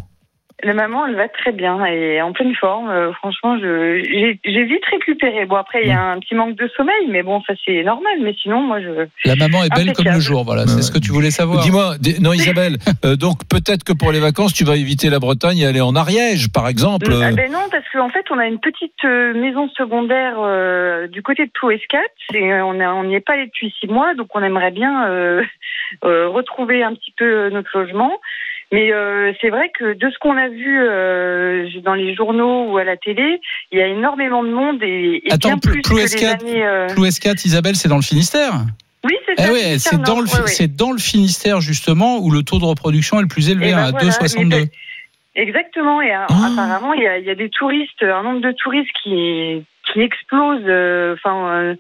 [0.64, 2.90] La maman, elle va très bien, elle est en pleine forme.
[2.90, 5.46] Euh, franchement, j'ai vite récupéré.
[5.46, 8.14] Bon, après, il y a un petit manque de sommeil, mais bon, ça c'est normal.
[8.22, 9.06] Mais sinon, moi, je.
[9.24, 11.62] La maman est belle comme le jour, voilà, c'est ce que tu voulais savoir.
[11.62, 15.20] Dis-moi, dis- non Isabelle, euh, donc peut-être que pour les vacances, tu vas éviter la
[15.20, 17.06] Bretagne et aller en Ariège, par exemple.
[17.08, 21.22] Ah ben non, parce qu'en fait, on a une petite euh, maison secondaire euh, du
[21.22, 21.98] côté de Plouescat.
[22.34, 25.44] Et on n'y est pas allé depuis six mois, donc on aimerait bien euh,
[26.04, 28.18] euh, retrouver un petit peu notre logement.
[28.70, 32.76] Mais euh, c'est vrai que de ce qu'on a vu euh, dans les journaux ou
[32.76, 33.40] à la télé,
[33.72, 36.66] il y a énormément de monde et, et Attends, bien plus que les Plouescat- années.
[36.66, 38.52] euh, Plouescat, Isabelle, c'est dans le Finistère.
[39.04, 40.68] Oui, c'est Eh c'est dans le, Ouais, ouais.
[40.68, 43.78] dans le Finistère justement où le taux de reproduction est le plus élevé, Eh ben
[43.78, 44.44] à voilà, 2,62.
[44.48, 44.68] mais ben,
[45.35, 46.50] Exactement, et euh, Ah.
[46.52, 50.00] apparemment il y, a, il y a des touristes, un nombre de touristes qui qui
[50.02, 51.74] explose, euh, enfin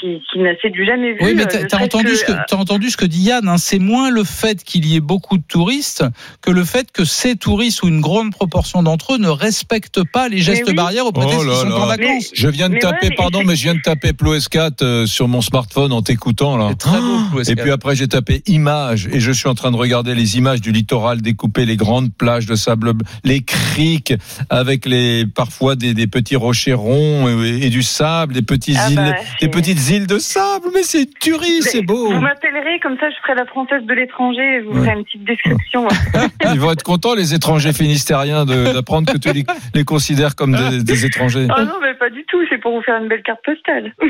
[0.00, 1.18] qui, qui n'a c'est du jamais vu.
[1.20, 3.20] Oui, mais euh, t'as t'as entendu, que, ce que, euh, t'as entendu ce que dit
[3.24, 3.46] Yann.
[3.48, 6.02] hein, c'est moins le fait qu'il y ait beaucoup de touristes
[6.40, 10.28] que le fait que ces touristes ou une grande proportion d'entre eux ne respectent pas
[10.28, 10.74] les gestes oui.
[10.74, 11.76] barrières au prétexte Oh qu'ils sont là.
[11.76, 12.30] en vacances.
[12.32, 14.70] Mais- Je viens de Mais taper, ouais, mais pardon, mais je viens de taper Ploescat
[14.82, 16.68] euh, sur mon smartphone en t'écoutant là.
[16.70, 17.52] C'est très beau, Plouescat.
[17.52, 20.60] Et puis après, j'ai tapé images et je suis en train de regarder les images
[20.62, 22.92] du littoral découpé, les grandes plages de sable,
[23.24, 24.14] les criques
[24.48, 28.88] avec les parfois des, des petits rochers ronds et, et du sable, des petites Ah
[28.90, 30.66] îles, bah, des petites îles de sable.
[30.74, 32.10] Mais c'est tuerie, c'est beau.
[32.12, 34.86] Vous m'appellerez, comme ça je ferai la française de l'étranger vous Ouais.
[34.86, 35.88] ferai une petite description.
[36.52, 40.82] Ils vont être contents, les étrangers finistériens, d'apprendre que tu les, les considères comme des,
[40.82, 41.46] des étrangers.
[41.50, 43.92] oh non, mais pas du tout, c'est pour vous faire une belle carte postale.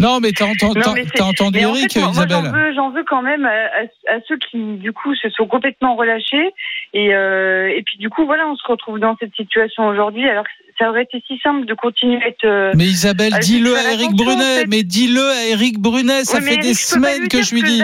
[0.00, 0.80] Non, mais t'as entendu,
[1.14, 3.48] t'as entendu en Eric, fait, moi, moi, j'en Isabelle veux, j'en veux quand même à,
[3.50, 6.50] à- à ceux qui, du coup, se sont complètement relâchés.
[6.94, 10.28] Et, euh, et puis, du coup, voilà, on se retrouve dans cette situation aujourd'hui.
[10.28, 12.44] Alors que ça aurait été si simple de continuer à être.
[12.44, 14.34] euh, Mais Isabelle, dis-le à Eric Brunet.
[14.34, 14.66] en fait.
[14.68, 16.24] Mais dis-le à Eric Brunet.
[16.24, 17.82] Ça fait des semaines que je lui dis.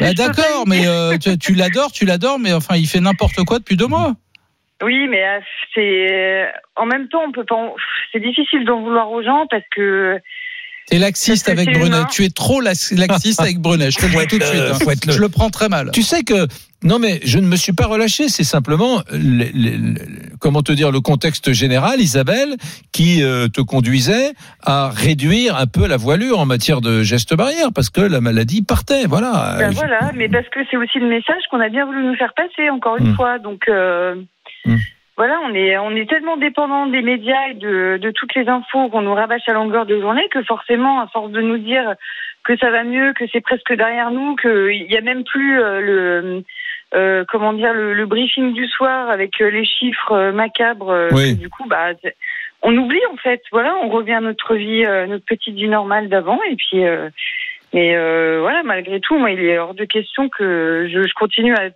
[0.00, 3.76] Bah, d'accord, mais euh, tu, l'adores, tu l'adores, mais enfin, il fait n'importe quoi depuis
[3.76, 4.14] deux mois.
[4.82, 5.38] Oui, mais euh,
[5.74, 7.72] c'est en même temps, on peut pas.
[8.12, 10.18] C'est difficile d'en vouloir aux gens parce que
[10.88, 11.86] T'es laxiste avec Brunet.
[11.86, 12.06] humain.
[12.12, 13.90] Tu es trop lax- laxiste avec Brunet.
[13.90, 14.60] Je te le dis tout de suite.
[14.60, 15.12] hein.
[15.12, 15.90] Je le prends très mal.
[15.92, 16.46] Tu sais que
[16.84, 20.70] non mais je ne me suis pas relâché, c'est simplement le- le- le- comment te
[20.72, 22.54] dire le contexte général, Isabelle,
[22.92, 27.70] qui euh, te conduisait à réduire un peu la voilure en matière de gestes barrières
[27.74, 29.56] parce que la maladie partait, voilà.
[29.58, 32.34] Ben voilà, mais parce que c'est aussi le message qu'on a bien voulu nous faire
[32.34, 33.16] passer, encore une Mm.
[33.16, 33.38] fois.
[33.38, 34.14] Donc euh,
[34.66, 34.76] Mm.
[35.16, 38.88] voilà, on est on est tellement dépendant des médias et de, de toutes les infos
[38.90, 41.94] qu'on nous rabâche à longueur de journée que forcément, à force de nous dire
[42.44, 45.80] que ça va mieux, que c'est presque derrière nous, qu'il y a même plus euh,
[45.80, 46.44] le
[46.94, 50.90] euh, comment dire le, le briefing du soir avec euh, les chiffres euh, macabres.
[50.90, 51.34] euh, Oui.
[51.36, 51.90] Du coup, bah
[52.62, 53.42] on oublie en fait.
[53.52, 56.84] Voilà, on revient à notre vie, euh, notre petite vie normale d'avant et puis.
[56.84, 57.08] euh,
[57.72, 61.54] mais euh, voilà, malgré tout, moi, il est hors de question que je, je continue
[61.56, 61.70] à,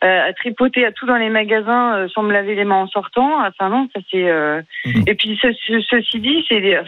[0.00, 2.86] à, à tripoter à tout dans les magasins euh, sans me laver les mains en
[2.88, 3.44] sortant.
[3.46, 4.26] Enfin non, ça c'est.
[4.30, 5.04] euh, Mhm.
[5.06, 6.78] Et puis ce, ce- ceci dit, c'est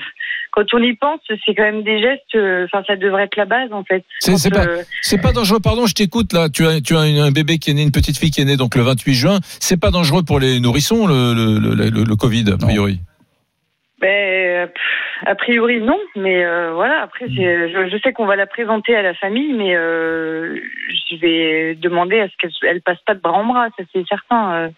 [0.57, 2.35] quand on y pense, c'est quand même des gestes.
[2.35, 4.03] euh, Enfin, ça devrait être la base en fait.
[4.21, 6.49] C'est- pas- euh, C'est pas dangereux, pardon, je t'écoute là.
[6.49, 8.57] Tu as, tu as un bébé qui est né, une petite fille qui est née
[8.57, 9.39] donc le 28 juin.
[9.61, 13.01] C'est pas dangereux pour les nourrissons le, le, le, le- le Covid a priori?
[13.99, 14.67] ben, euh,
[15.25, 17.01] a priori non, mais euh, voilà.
[17.03, 20.59] Après, c'est- je, je sais qu'on va la présenter à la famille, mais euh,
[21.11, 24.07] je vais demander à ce qu'elle elle passe pas de bras en bras, ça c'est
[24.07, 24.71] certain.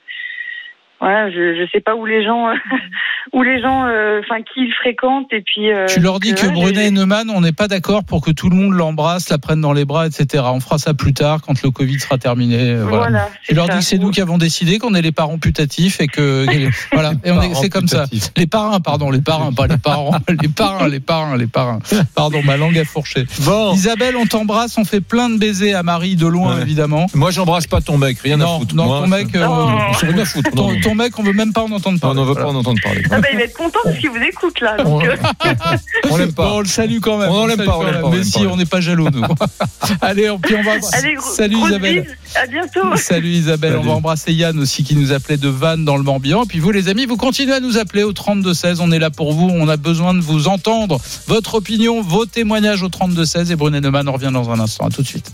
[1.00, 1.04] Euh.
[1.04, 2.46] Voilà, je je sais pas où les gens
[3.32, 6.46] où les gens euh, enfin qui ils fréquentent et puis euh, Tu leur dis que
[6.46, 9.38] ouais, Brunet et Neumann, on n'est pas d'accord pour que tout le monde l'embrasse, la
[9.38, 10.44] prenne dans les bras, etc.
[10.52, 12.56] On fera ça plus tard quand le Covid sera terminé.
[12.70, 12.98] euh, Voilà.
[13.08, 13.72] voilà, Tu leur ça.
[13.74, 16.46] dis que c'est nous qui avons décidé qu'on est les parents putatifs et que
[16.92, 17.12] voilà.
[17.24, 18.06] Et on est, c'est comme ça.
[18.36, 20.10] Les parrains, pardon, les parrains, pas les parents,
[20.42, 21.78] les parrains, les parrains, les parrains.
[22.14, 23.24] Pardon, ma langue a fourché.
[23.44, 26.62] Bon, Isabelle, on t'embrasse, on fait plein de baisers à Marie de loin, Ouais.
[26.62, 27.06] évidemment.
[27.14, 28.74] moi j'embrasse pas ton mec, rien à Non, foutre.
[28.74, 29.68] non, Moi, ton mec, euh, Oh.
[30.00, 30.50] rien à foutre.
[30.54, 32.20] Non, Ton, ton mec, on veut même pas en entendre non, parler.
[32.20, 32.46] on ne veut Voilà.
[32.48, 33.02] pas en entendre parler.
[33.06, 34.76] Ah Ah bah, il va être content parce qu'il vous écoute là.
[34.82, 35.16] Donc, euh,
[36.10, 36.52] On l'aime Bon, pas.
[36.54, 37.30] on le salue quand même.
[37.30, 39.22] On l'aime pas, on l'aime Mais l'aime si, on n'est pas jaloux, nous.
[40.00, 40.72] Allez, on- puis on va.
[40.92, 42.02] allez, gros, Salut Isabelle.
[42.02, 42.14] bise.
[42.34, 42.96] À bientôt.
[42.96, 46.44] Salut Isabelle, on va embrasser Yann aussi qui nous appelait de Vannes dans le Morbihan.
[46.44, 49.10] Et puis vous les amis, vous continuez à nous appeler au 32-16, on est là
[49.10, 53.56] pour vous, on a besoin de vous entendre, votre opinion, vos témoignages au 32-16 et
[53.56, 55.32] Brunet Neumann revient dans un instant, à tout de suite.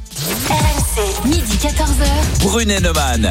[0.49, 2.43] RMC, midi 14h.
[2.43, 3.31] Brunet Neumann.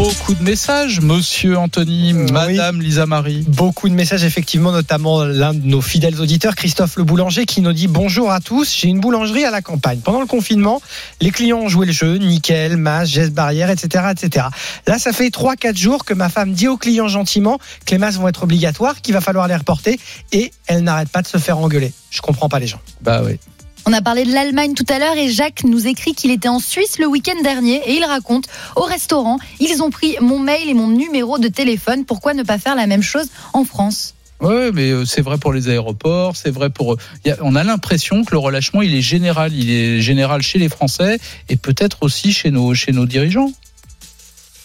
[0.00, 3.44] Beaucoup de messages, monsieur Anthony, Euh, madame Lisa Marie.
[3.46, 7.74] Beaucoup de messages, effectivement, notamment l'un de nos fidèles auditeurs, Christophe le boulanger, qui nous
[7.74, 10.00] dit Bonjour à tous, j'ai une boulangerie à la campagne.
[10.00, 10.80] Pendant le confinement,
[11.20, 14.46] les clients ont joué le jeu, nickel, masque, gestes barrières, etc., etc.
[14.86, 18.20] Là, ça fait 3-4 jours que ma femme dit aux clients gentiment que les masques
[18.20, 20.00] vont être obligatoires, qu'il va falloir les reporter,
[20.32, 21.92] et elle n'arrête pas de se faire engueuler.
[22.08, 22.80] Je comprends pas les gens.
[23.02, 23.38] Bah oui.
[23.86, 26.58] On a parlé de l'Allemagne tout à l'heure et Jacques nous écrit qu'il était en
[26.60, 28.44] Suisse le week-end dernier et il raconte
[28.76, 32.04] au restaurant, ils ont pris mon mail et mon numéro de téléphone.
[32.04, 34.14] Pourquoi ne pas faire la même chose en France?
[34.42, 36.92] Oui, mais euh, c'est vrai pour les aéroports, c'est vrai pour.
[37.26, 39.52] a- on a l'impression que le relâchement, il est général.
[39.52, 41.18] Il est général chez les Français
[41.50, 43.52] et peut-être aussi chez nos, chez nos dirigeants.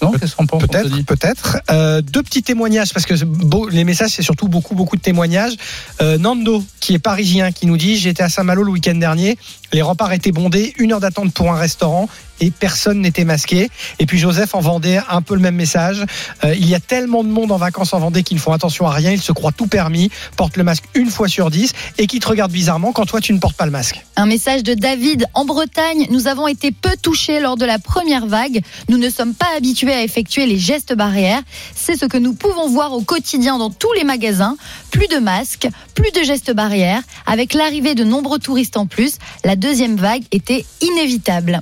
[0.02, 1.58] Non Qu'est-ce qu'on pense Peut-être, peut-être.
[1.72, 5.02] Euh, deux petits témoignages, parce que c'est beau- les messages, c'est surtout beaucoup, beaucoup de
[5.02, 5.54] témoignages.
[6.02, 9.38] Euh, Nando, qui est parisien, qui nous dit J'étais à Saint-Malo le week-end dernier,
[9.76, 12.08] les remparts étaient bondés, une heure d'attente pour un restaurant
[12.40, 13.70] et personne n'était masqué.
[14.00, 16.06] Et puis Joseph en Vendée, un peu le même message.
[16.44, 18.88] Euh, il y a tellement de monde en vacances en Vendée qu'ils ne font attention
[18.88, 22.08] à rien, ils se croient tout permis, portent le masque une fois sur dix et
[22.08, 24.04] qui te regardent bizarrement quand toi tu ne portes pas le masque.
[24.16, 25.26] Un message de David.
[25.34, 28.62] En Bretagne, nous avons été peu touchés lors de la première vague.
[28.90, 31.42] Nous ne sommes pas habitués à effectuer les gestes barrières.
[31.76, 34.58] C'est ce que nous pouvons voir au quotidien dans tous les magasins.
[34.92, 37.02] Plus de masques, plus de gestes barrières.
[37.26, 41.62] Avec l'arrivée de nombreux touristes en plus, la deuxième vague était inévitable.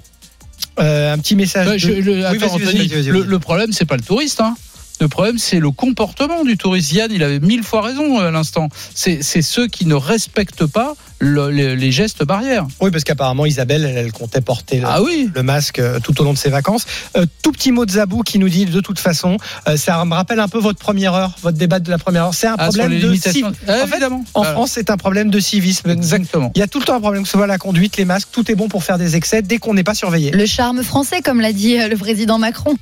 [0.79, 1.67] Euh, un petit message.
[1.67, 4.41] Ouais, de- je- le, Oui, attends, Anthony, le, le problème, c'est pas le touriste.
[4.41, 4.55] Hein.
[5.01, 6.93] Le problème, c'est le comportement du touriste.
[6.93, 8.69] Yann, il avait mille fois raison euh, à l'instant.
[8.93, 12.65] C'est ceux qui ne respectent pas le- les, les gestes barrières.
[12.81, 16.19] Oui, parce qu'apparemment Isabelle, elle, elle comptait porter le, Ah oui le masque euh, tout
[16.21, 16.85] au long de ses vacances.
[17.17, 20.13] Euh, tout petit mot de Zabou qui nous dit de toute façon, euh, ça me
[20.13, 22.33] rappelle un peu votre première heure, votre débat de la première heure.
[22.33, 23.51] C'est un Ah, problème de civisme.
[23.67, 24.03] Ah, En fait.
[24.33, 25.89] En France, c'est un problème de civisme.
[25.89, 26.51] Exactement.
[26.55, 28.29] Il y a tout le temps un problème, que ce soit la conduite, les masques,
[28.31, 30.31] tout est bon pour faire des excès dès qu'on n'est pas surveillé.
[30.31, 32.75] Le charme français, comme l'a dit le président Macron.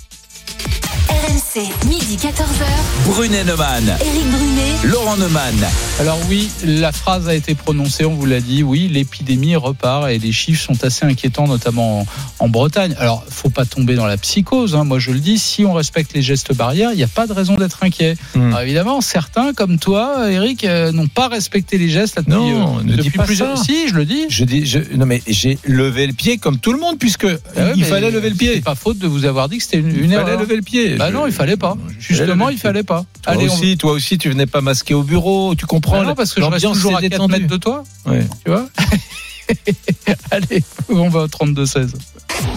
[0.65, 3.07] RMC, midi 14h.
[3.07, 3.83] Brunet Neumann.
[3.99, 4.75] Éric Brunet.
[4.85, 5.55] Laurent Neumann.
[5.99, 10.17] Alors oui, la phrase a été prononcée, on vous l'a dit, oui, l'épidémie repart et
[10.19, 12.05] les chiffres sont assez inquiétants, notamment en,
[12.39, 12.95] en Bretagne.
[12.97, 14.83] Alors, faut pas tomber dans la psychose, hein.
[14.83, 17.33] moi je le dis, si on respecte les gestes barrières, il n'y a pas de
[17.33, 18.15] raison d'être inquiet.
[18.35, 18.47] Hmm.
[18.47, 22.79] Alors, évidemment, certains, comme toi, Eric, euh, n'ont pas respecté les gestes là, depuis, Non,
[22.79, 23.57] euh, ne dis depuis pas plusieurs...
[23.57, 23.63] ça.
[23.65, 24.25] Si, je le dis.
[24.29, 27.29] Je dis, je, non mais j'ai levé le pied comme tout le monde puisque Ah
[27.65, 28.61] ouais, il fallait lever le C'est pied.
[28.61, 30.25] pas faute de vous avoir dit que c'était une, une Il erreur.
[30.51, 30.95] Lever le pied.
[30.95, 31.75] Bah Je- non, il fallait pas.
[31.99, 33.05] Justement, il fallait pas.
[33.23, 35.55] Toi Allez, on- aussi, toi aussi, tu venais pas masquer au bureau.
[35.55, 37.33] Tu comprends Ah non, parce que je reste toujours à s'est 4 détendue.
[37.33, 38.25] mètres de toi, Ouais.
[38.45, 38.67] tu vois.
[40.31, 41.93] Allez, on va au 32-16.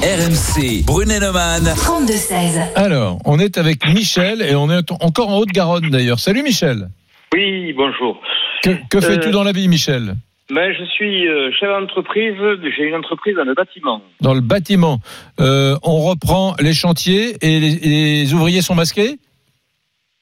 [0.03, 0.85] RMC.
[0.85, 1.65] Brunet Neumann.
[1.77, 2.61] 32-16.
[2.77, 6.21] Alors, on est avec Michel et on est encore en Haute-Garonne d'ailleurs.
[6.21, 6.89] Salut Michel.
[7.35, 8.19] Oui, bonjour.
[8.63, 10.17] Que, que fais-tu Euh, dans la vie, Michel?
[10.55, 12.37] Ben, je suis euh, chef d'entreprise.
[12.77, 14.01] J'ai une entreprise dans le bâtiment.
[14.21, 14.99] Dans le bâtiment,
[15.41, 19.19] Euh, on reprend les chantiers et les, les ouvriers sont masqués?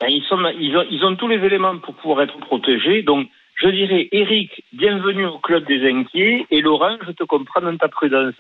[0.00, 3.02] Ben, ils, sont, ils, ont, ils ont tous les éléments pour pouvoir être protégés.
[3.02, 3.28] Donc,
[3.62, 6.46] je dirais, Eric, bienvenue au club des inquiets.
[6.50, 8.34] Et Laurent, je te comprends dans ta prudence.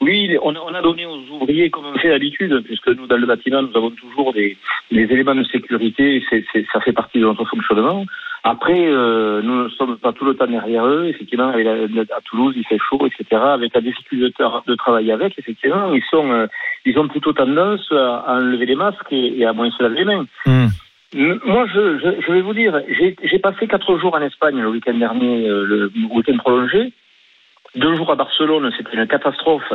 [0.00, 3.16] Oui, on a, on a donné aux ouvriers comme on fait d'habitude, puisque nous, dans
[3.16, 4.56] le bâtiment, nous avons toujours des,
[4.90, 6.22] éléments de sécurité.
[6.72, 8.04] Ça fait partie de notre fonctionnement.
[8.42, 11.06] Après, euh, nous ne sommes pas tout le temps derrière eux.
[11.06, 13.40] Effectivement, à Toulouse, il fait chaud, etc.
[13.42, 16.46] Avec la difficulté de, de travailler avec, effectivement, ils sont, euh,
[16.96, 20.04] ont plutôt tendance à, à enlever les masques et, et à moins se laver les
[20.04, 20.26] mains.
[20.44, 20.66] Hmm.
[21.14, 24.94] Moi, je, je, je vais vous dire, j'ai passé quatre jours en Espagne le week-end
[24.94, 26.92] dernier, euh, le week-end prolongé.
[27.76, 29.70] Deux jours à Barcelone, c'était une catastrophe.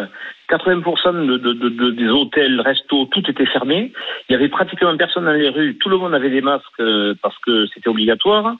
[0.49, 3.91] 80% de, de, de, de- des hôtels, restos, tout était fermé.
[4.27, 5.77] Il y avait pratiquement personne dans les rues.
[5.77, 8.55] Tout le monde avait des masques euh, parce que c'était obligatoire.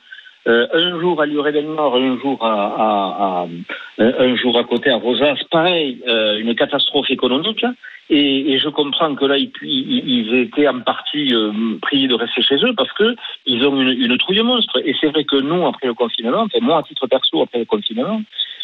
[0.48, 3.46] Euh, un jour à Luré del Nord, un jour à, à, à-
[4.24, 7.64] un jour à côté à Rosas, pareil, euh, une catastrophe économique.
[8.10, 12.42] Et, et je comprends que là, ils, ils, étaient en partie euh, priés de rester
[12.42, 13.14] chez eux parce que
[13.46, 14.82] ils ont une, une trouille monstre.
[14.84, 17.64] Et c'est vrai que nous, après le confinement, enfin moi à titre perso, après le
[17.64, 18.20] confinement,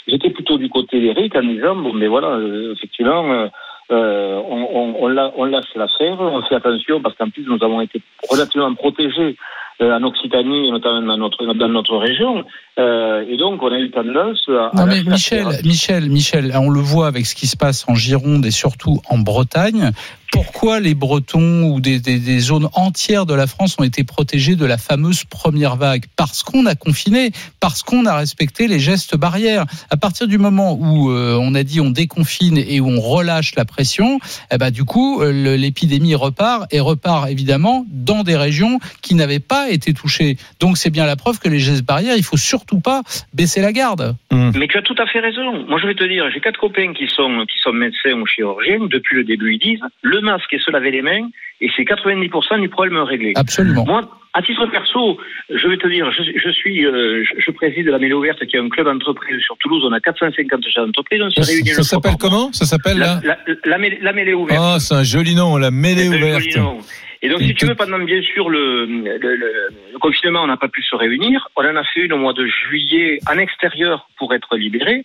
[0.08, 3.30] j'étais plutôt du côté d'Eric en disant bon, mais voilà, euh, effectivement.
[3.32, 3.46] euh,
[3.90, 7.44] euh, on, on, on, la- on laisse la faire, on fait attention parce qu'en plus
[7.46, 9.32] nous avons été relativement protégés euh,
[9.80, 12.44] en Occitanie et notamment dans notre, dans notre région.
[12.78, 14.70] Euh, et donc on a eu tendance à.
[14.74, 15.46] Non à mais Michel.
[15.64, 19.18] Michel, Michel, on le voit avec ce qui se passe en Gironde et surtout en
[19.18, 19.92] Bretagne.
[20.30, 24.56] Pourquoi les Bretons ou des, des- des zones entières de la France ont été protégés
[24.56, 26.04] de la fameuse première vague?
[26.16, 29.64] Parce qu'on a confiné, parce qu'on a respecté les gestes barrières.
[29.90, 33.54] À partir du moment où euh, on a dit on déconfine et où on relâche
[33.56, 34.18] la pression,
[34.52, 39.38] eh ben, du coup, euh, l'épidémie repart et repart évidemment dans des régions qui n'avaient
[39.40, 40.36] pas été touchées.
[40.60, 43.72] Donc c'est bien la preuve que les gestes barrières, il faut surtout pas baisser la
[43.72, 44.14] garde.
[44.30, 45.64] Mais tu as tout à fait raison.
[45.68, 48.86] Moi, je vais te dire, j'ai quatre copains qui sont, qui sont médecins ou chirurgiens.
[48.90, 51.28] Depuis le début, ils disent le masque et se laver les mains,
[51.60, 53.32] et c'est 90% du problème réglé.
[53.36, 53.84] Absolument.
[53.86, 54.00] Moi,
[54.34, 55.18] à titre perso,
[55.50, 58.56] je vais te dire, je, je suis, euh, je, je préside la Mêlée Ouverte, qui
[58.56, 59.82] est un club d'entreprise sur Toulouse.
[59.88, 61.20] On a 450 chefs d'entreprise.
[61.22, 62.52] On se Ça, réunit ça s'appelle comment?
[62.52, 64.60] Ça s'appelle la, la, la, mêlée- la Mêlée Ouverte.
[64.62, 66.42] Ah, c'est un joli nom, la mêlée un ouverte.
[66.42, 66.78] joli nom.
[67.20, 70.82] Et donc, si tu veux, pendant bien sûr le- le confinement, on n'a pas pu
[70.82, 71.48] se réunir.
[71.56, 75.02] On en a fait une au mois de juillet en extérieur pour être libéré.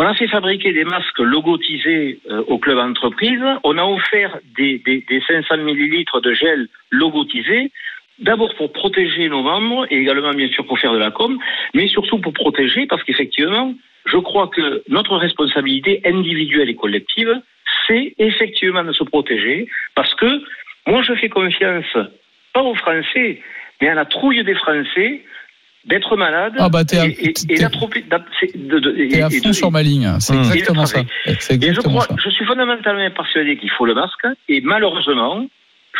[0.00, 3.42] On a fait fabriquer des masques logotisés euh, au club entreprise.
[3.64, 7.72] On a offert des, des, des 500 millilitres de gel logotisés.
[8.20, 11.36] D'abord pour protéger nos membres et également bien sûr pour faire de la com,
[11.74, 13.74] mais surtout pour protéger parce qu'effectivement,
[14.06, 17.34] je crois que notre responsabilité individuelle et collective,
[17.88, 20.42] c'est effectivement de se protéger parce que
[20.86, 21.96] moi je fais confiance
[22.52, 23.42] pas aux Français,
[23.80, 25.24] mais à la trouille des Français
[25.88, 28.04] d'être malades Ah bah, et, et, et d'attroper-
[29.10, 30.08] T'es à fond sur ma ligne.
[30.20, 31.02] C'est exactement Et ça.
[31.02, 31.06] de
[31.40, 32.22] C'est et je exactement crois, ça.
[32.24, 35.46] je suis fondamentalement persuadé qu'il faut le masque, et malheureusement,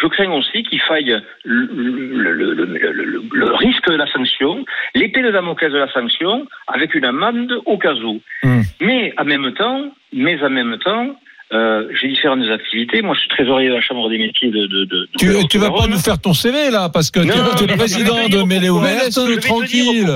[0.00, 4.06] je crains aussi qu'il faille le, le- le- le- le- le- le risque de la
[4.12, 8.20] sanction, l'épée de Damoclès de la sanction, avec une amende au cas où.
[8.44, 8.60] Hmm.
[8.80, 11.16] Mais en même temps, mais en même temps,
[11.52, 13.00] euh, j'ai différentes activités.
[13.02, 14.66] Moi, je suis trésorier de la Chambre des métiers de.
[14.66, 15.48] de, de- de Tu, Haute-Garonne.
[15.48, 18.42] tu vas pas nous faire ton CV là, parce que tu es vais président de
[18.42, 18.68] Mêlée.
[18.70, 19.10] Ouverte.
[19.40, 20.06] Tranquille.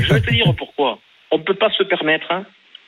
[0.00, 0.98] Je vais te dire pourquoi.
[1.32, 2.44] On ne peut pas se permettre hein,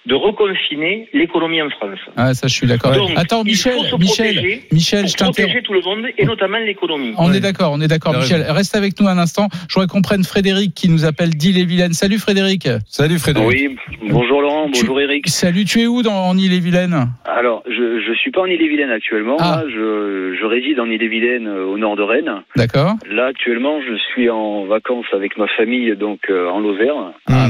[0.09, 1.99] de reconfiner l'économie en France.
[2.16, 2.92] Ah, ça, je suis d'accord.
[2.94, 5.37] Donc, Attends, il Michel, faut se Michel, protéger Michel, pour je t'interromps.
[5.42, 7.12] protéger tout le monde et notamment l'économie.
[7.18, 7.37] On Ouais.
[7.37, 8.42] est d'accord, on est d'accord, Michel.
[8.49, 9.49] Reste avec nous un instant.
[9.68, 11.92] Je voudrais qu'on prenne Frédéric qui nous appelle d'Ille-et-Vilaine.
[11.92, 12.68] Salut Frédéric.
[12.87, 13.49] Salut Frédéric.
[13.49, 13.77] Oui,
[14.09, 15.29] bonjour Laurent, Tu- bonjour Eric.
[15.29, 17.09] Salut, tu es où dans, en Ille-et-Vilaine?
[17.27, 19.37] Alors, je je suis pas en Ille-et-Vilaine actuellement.
[19.40, 19.62] Ah.
[19.62, 22.33] Là, je, je réside en Ille-et-Vilaine, euh, au nord de Rennes.
[22.57, 22.94] D'accord.
[23.11, 26.94] Là, actuellement, je suis en vacances avec ma famille, donc euh, en Lozère,
[27.29, 27.49] Ah,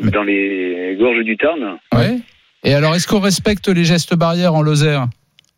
[0.00, 1.78] dans les gorges du Tarn.
[1.94, 2.18] Ouais.
[2.64, 5.06] Et alors, est-ce qu'on respecte les gestes barrières en Lozère?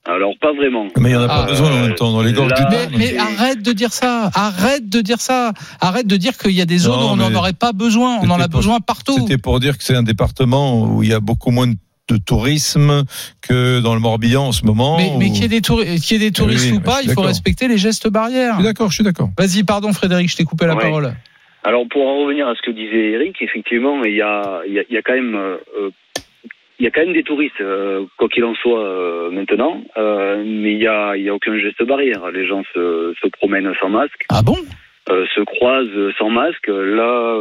[0.07, 0.87] Alors, pas vraiment.
[0.99, 2.57] Mais il n'y en a pas Ah, besoin en même temps dans les gorges là-
[2.65, 2.93] du Tarn.
[2.97, 4.31] mais arrête de dire ça.
[4.35, 5.53] Arrête de dire ça.
[5.81, 8.19] Arrête de dire qu'il y a des zones Non, où on n'en aurait pas besoin.
[8.23, 9.17] On en a pour- besoin partout.
[9.19, 11.75] C'était pour dire que c'est un département où il y a beaucoup moins de
[12.11, 13.05] de tourisme
[13.41, 14.99] que dans le Morbihan en ce moment.
[14.99, 17.01] Mais, mais qu'il y ait des, touri- qu'il y ait des touristes oui, ou pas,
[17.03, 18.57] il faut respecter les gestes barrières.
[18.57, 19.31] Je suis d'accord, je suis d'accord.
[19.39, 20.83] Vas-y, pardon Frédéric, je t'ai coupé la Ouais.
[20.83, 21.15] parole.
[21.67, 24.79] Alors, pour en revenir à ce que disait Eric, effectivement, il y a, il y
[24.79, 25.35] a, il y a quand même...
[25.35, 25.91] euh,
[26.79, 30.73] il y a quand même des touristes, euh, quoi qu'il en soit euh, maintenant, mais
[30.73, 32.31] il y a, il y a aucun geste barrière.
[32.33, 34.27] Les gens se, se promènent sans masque.
[34.29, 34.57] Ah bon?
[35.07, 36.67] Se croisent sans masque.
[36.67, 37.37] Là,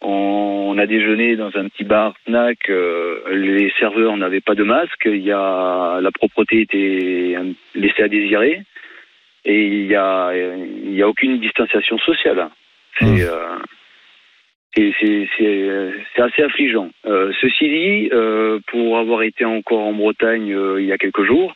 [0.00, 2.68] on, on a déjeuné dans un petit bar snack.
[2.68, 5.04] les serveurs n'avaient pas de masque.
[5.04, 7.36] Il y a la propreté était
[7.74, 8.62] laissée à désirer
[9.44, 12.48] et il y a il y a aucune distanciation sociale.
[12.98, 13.20] C'est Mmh.
[13.20, 13.56] euh,
[14.76, 16.90] c'est- assez affligeant.
[17.06, 21.24] Euh, ceci dit, euh, pour avoir été encore en Bretagne euh, il y a quelques
[21.24, 21.54] jours,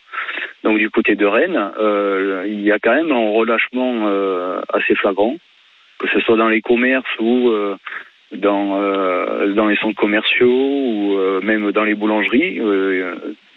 [0.64, 1.72] donc du côté de Rennes,
[2.46, 4.06] il y a quand même un relâchement
[4.72, 5.36] assez flagrant,
[5.98, 7.50] que ce soit dans les commerces ou
[8.32, 8.80] dans
[9.54, 12.60] dans les centres commerciaux ou même dans les boulangeries.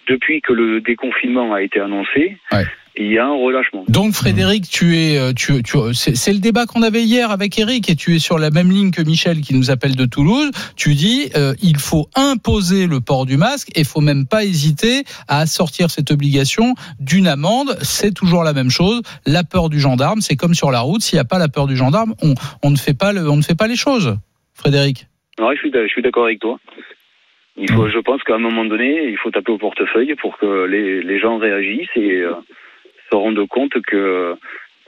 [0.07, 2.65] Depuis que le déconfinement a été annoncé, Ouais.
[2.95, 3.85] Il y a un relâchement.
[3.87, 7.89] Donc Frédéric, tu es, euh, tu, tu, c'est le débat qu'on avait hier avec Eric
[7.89, 10.51] et tu es sur la même ligne que Michel qui nous appelle de Toulouse.
[10.75, 14.43] Tu dis, euh, il faut imposer le port du masque et il faut même pas
[14.43, 17.75] hésiter à assortir cette obligation d'une amende.
[17.81, 19.01] C'est toujours la même chose.
[19.25, 21.01] La peur du gendarme, c'est comme sur la route.
[21.01, 23.37] S'il n'y a pas la peur du gendarme, on, on ne fait pas le, on
[23.37, 24.17] ne fait pas les choses.
[24.53, 25.07] Frédéric.
[25.39, 26.59] Ouais, je suis d'a- je suis d'accord avec toi.
[27.57, 30.65] Il faut, je pense qu'à un moment donné, il faut taper au portefeuille pour que
[30.65, 32.33] les, les gens réagissent et euh,
[33.13, 34.35] se rendent compte que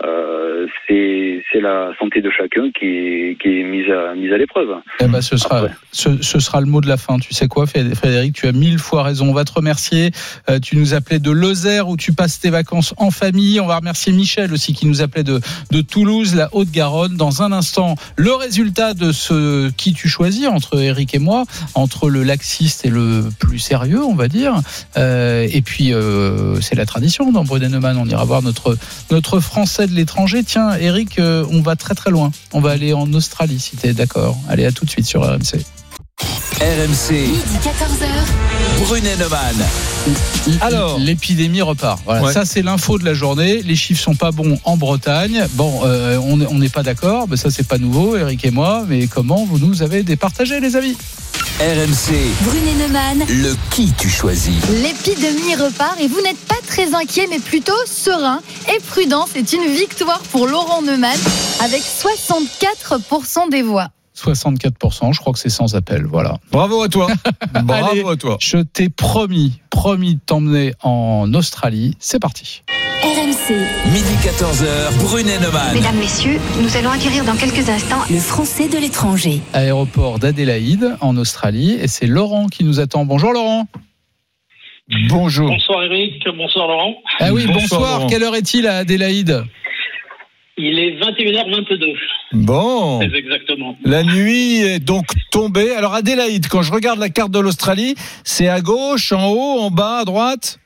[0.04, 4.68] euh, c'est la santé de chacun qui est, qui est mise à, mise à l'épreuve.
[5.00, 5.72] Eh ben, ce sera, Après.
[5.92, 7.18] ce, ce sera le mot de la fin.
[7.18, 9.30] Tu sais quoi, Frédéric, tu as mille fois raison.
[9.30, 10.12] On va te remercier.
[10.50, 13.60] Euh, tu nous appelais de Lozère où tu passes tes vacances en famille.
[13.62, 15.40] On va remercier Michel aussi qui nous appelait de,
[15.72, 17.16] de Toulouse, la Haute-Garonne.
[17.16, 22.10] Dans un instant, le résultat de ce qui tu choisis entre Eric et moi, entre
[22.10, 24.56] le laxiste et le plus sérieux, on va dire.
[24.98, 25.94] Euh, et puis,
[26.62, 27.98] c'est la tradition dans Brudennemann.
[27.98, 28.78] On ira voir notre,
[29.10, 30.44] notre Français de l'étranger.
[30.44, 32.32] Tiens, Eric, euh, on va très très loin.
[32.54, 34.38] On va aller en Australie si tu es d'accord.
[34.50, 35.64] Allez, à tout de suite sur RMC.
[36.62, 38.86] RMC, Midi 14h.
[38.86, 39.56] Brunet Neumann.
[40.62, 40.98] Alors.
[41.00, 42.00] l'épidémie repart.
[42.06, 42.34] Voilà, Ouais.
[42.34, 43.62] ça c'est l'info de la journée.
[43.64, 45.46] Les chiffres sont pas bons en Bretagne.
[45.54, 48.86] Bon, euh, on on n'est pas d'accord, mais ça c'est pas nouveau, Eric et moi.
[48.88, 50.96] Mais comment vous nous avez départagé, les amis?
[51.60, 53.20] RMC, Brunet Neumann.
[53.30, 54.54] le qui tu choisis.
[54.84, 58.42] L'épidémie repart et vous n'êtes pas très inquiet, mais plutôt serein
[58.76, 59.26] et prudent.
[59.32, 61.18] C'est une victoire pour Laurent Neumann
[61.64, 63.88] avec 64% des voix.
[64.18, 66.04] 64%, je crois que c'est sans appel.
[66.06, 66.40] Voilà.
[66.52, 67.08] Bravo à toi.
[67.64, 68.04] Bravo Allez.
[68.06, 68.38] à toi.
[68.42, 71.96] Je t'ai promis, promis de t'emmener en Australie.
[72.02, 72.64] C'est parti.
[73.06, 73.54] RMC.
[73.94, 75.76] Midi 14h, Brunet Neumann.
[75.76, 79.42] Mesdames, Messieurs, nous allons acquérir dans quelques instants Le français de l'étranger.
[79.54, 81.78] Aéroport d'Adélaïde en Australie.
[81.80, 83.06] Et c'est Laurent qui nous attend.
[83.06, 83.68] Bonjour Laurent.
[85.10, 85.48] Bonjour.
[85.50, 86.96] Bonsoir Eric, bonsoir Laurent.
[87.20, 88.08] Ah oui, Bonsoir.
[88.08, 89.44] Quelle heure est-il à Adélaïde?
[90.58, 91.94] Il est 21h22,
[92.34, 93.00] Bon.
[93.08, 93.78] très exactement.
[93.84, 95.76] La nuit est donc tombée.
[95.76, 97.94] Alors Adélaïde, quand je regarde la carte de l'Australie,
[98.24, 100.58] c'est à gauche, en haut, en bas, à droite?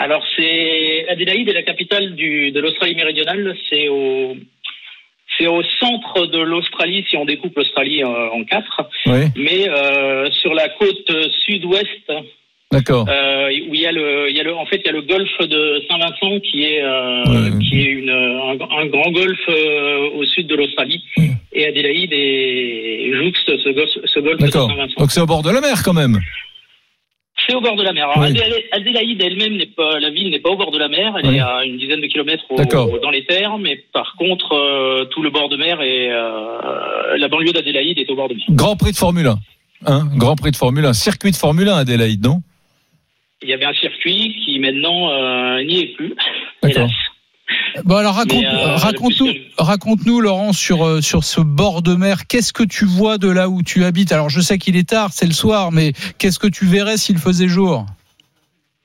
[0.00, 4.36] Alors c'est Adélaïde est la capitale du, de l'Australie méridionale, c'est au
[5.36, 10.54] c'est au centre de l'Australie si on découpe l'Australie en quatre, Oui, mais euh, sur
[10.54, 11.10] la côte
[11.44, 12.12] sud-ouest
[12.72, 13.06] d'accord.
[13.08, 14.92] euh, où il y a le il y a le en fait il y a
[14.92, 19.48] le golfe de Saint-Vincent qui est euh, qui est une un, un grand golfe
[20.14, 21.02] au sud de l'Australie
[21.52, 24.46] et Adélaïde est jouxte ce golfe ce golfe de.
[24.50, 24.94] Saint-Vincent.
[25.00, 26.18] Donc c'est au bord de la mer quand même.
[27.48, 28.08] C'est au bord de la mer.
[28.10, 28.38] Alors, Oui.
[28.72, 31.14] Adélaïde elle-même n'est pas, la ville n'est pas au bord de la mer.
[31.18, 31.36] Elle Oui.
[31.36, 35.22] est à une dizaine de kilomètres au- dans les terres, mais par contre, euh, tout
[35.22, 38.44] le bord de mer et euh, la banlieue d'Adélaïde est au bord de mer.
[38.50, 39.38] Grand prix de Formule 1.
[39.86, 40.92] Hein Grand prix de Formule 1.
[40.92, 42.42] Circuit de Formule 1 Adélaïde, non?
[43.42, 46.14] Il y avait un circuit qui maintenant euh, n'y est plus.
[46.62, 46.82] D'accord.
[46.82, 46.90] hélas.
[47.84, 48.76] Bon alors raconte, euh,
[49.58, 52.26] raconte-nous, Laurent sur euh, sur ce bord de mer.
[52.28, 54.12] Qu'est-ce que tu vois de là où tu habites?
[54.12, 57.18] Alors je sais qu'il est tard, c'est le soir, mais qu'est-ce que tu verrais s'il
[57.18, 57.86] faisait jour?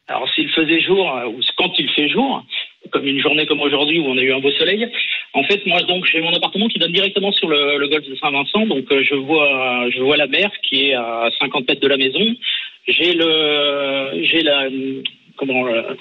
[0.07, 2.43] Alors, s'il faisait jour, euh, ou quand il fait jour,
[2.91, 4.87] comme une journée comme aujourd'hui où on a eu un beau soleil,
[5.33, 8.15] en fait, moi, donc, j'ai mon appartement qui donne directement sur le, le golfe de
[8.15, 11.87] Saint-Vincent, donc euh, je vois, je vois la mer qui est à 50 mètres de
[11.87, 12.35] la maison.
[12.87, 14.67] J'ai le, j'ai la,
[15.37, 15.95] comment, euh,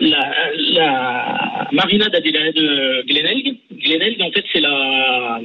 [0.00, 3.56] la, marina d'Adélaïde de Glenelg.
[3.72, 5.40] Glenelg, en fait, c'est la,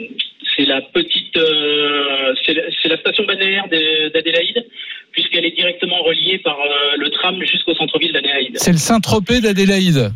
[0.55, 4.65] c'est la petite, euh, c'est la, station balnéaire de- d'Adélaïde,
[5.11, 8.57] puisqu'elle est directement reliée par euh, le tram jusqu'au centre-ville d'Adélaïde.
[8.57, 10.11] C'est le Saint-Tropez d'Adélaïde.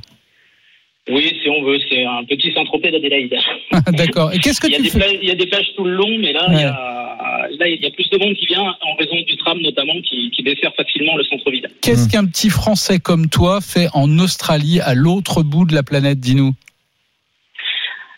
[1.10, 3.36] Oui, si on veut, c'est un petit Saint-Tropez d'Adélaïde.
[3.88, 4.34] D'accord.
[4.34, 5.68] Et qu'est-ce que Il y, a tu des fais plages, il y a des plages
[5.76, 8.34] tout le long, mais là, il, y a, là, il y a plus de monde
[8.36, 11.68] qui vient en raison du tram, notamment, qui, qui dessert facilement le centre-ville.
[11.82, 16.22] Qu'est-ce qu'un petit Français comme toi fait en Australie, à l'autre bout de la planète
[16.22, 16.54] Dis-nous?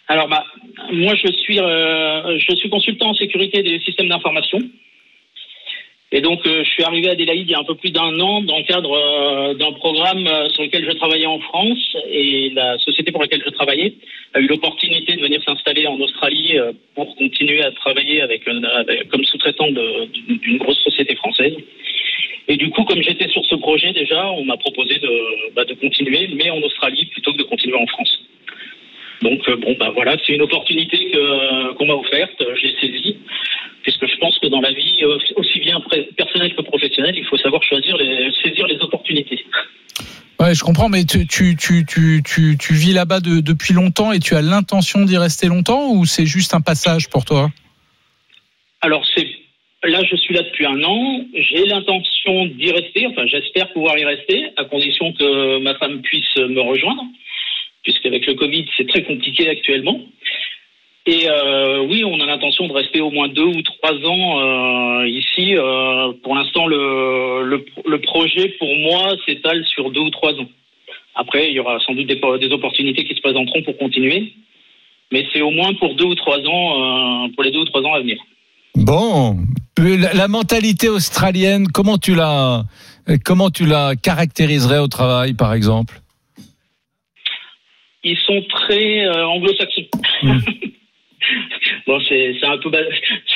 [0.08, 0.44] Alors, bah,
[0.94, 4.60] moi, je suis, euh, je suis consultant en sécurité des systèmes d'information.
[6.12, 8.20] Et donc, euh, je suis arrivé à Adélaïde il y a un peu plus d'un
[8.20, 11.98] an dans le cadre euh, d'un programme euh, sur lequel je travaillais en France.
[12.12, 13.96] Et la société pour laquelle je travaillais
[14.34, 16.58] a eu l'opportunité de venir s'installer en Australie
[16.94, 21.56] pour continuer à travailler avec, comme sous-traitant d'une grosse société française.
[22.48, 26.30] Et du coup, comme j'étais sur ce projet déjà, on m'a proposé de, bah, continuer,
[26.36, 28.20] mais en Australie plutôt que de continuer en France.
[29.22, 31.12] Donc bon bah voilà, c'est une opportunité
[31.78, 33.18] qu'on m'a offerte, j'ai saisi,
[33.86, 35.80] puisque je pense que dans la vie euh, aussi bien
[36.18, 39.46] personnelle que professionnelle, il faut savoir choisir les saisir les opportunités.
[40.40, 44.12] Ouais, je comprends, mais tu, tu, tu, tu, tu, tu vis là-bas de- depuis longtemps
[44.12, 47.52] et tu as l'intention d'y rester longtemps ou c'est juste un passage pour toi?
[48.82, 49.28] Alors c'est
[49.84, 54.06] là je suis là depuis un an, j'ai l'intention d'y rester, enfin j'espère pouvoir y
[54.06, 57.04] rester, à condition que ma femme puisse me rejoindre,
[57.84, 60.02] puisqu'avec le Covid c'est très compliqué actuellement.
[61.08, 65.08] Et euh, oui, on a l'intention de rester au moins deux ou trois ans euh,
[65.08, 65.56] ici.
[65.56, 70.50] Euh, pour l'instant, le, le, le projet pour moi s'étale sur deux ou trois ans.
[71.14, 74.34] Après, il y aura sans doute des, des opportunités qui se présenteront pour continuer,
[75.12, 77.94] mais c'est au moins pour deux ou trois ans, pour les deux ou trois ans
[77.94, 78.18] à venir.
[78.76, 79.38] Bon,
[79.78, 82.64] la, la mentalité australienne, comment tu la,
[83.24, 86.02] comment tu la caractériserais au travail, par exemple?
[88.04, 89.86] Ils sont très anglo-saxons.
[91.88, 92.72] bon, c'est un peu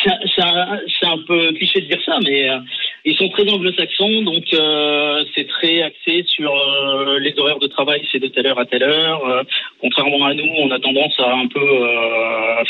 [0.06, 2.60] c'est un- peu cliché de dire ça, mais euh,
[3.06, 8.02] ils sont très anglo-saxons, donc euh, c'est très axé sur euh, les horaires de travail,
[8.12, 9.46] c'est de telle heure à telle heure.
[9.82, 11.60] Contrairement à nous, on a tendance à un peu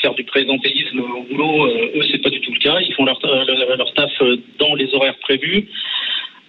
[0.02, 1.68] faire du présentéisme au boulot.
[1.68, 2.80] Eux, c'est pas du tout le cas.
[2.82, 4.12] Ils font leur, leur, taf
[4.60, 5.68] dans les horaires prévus.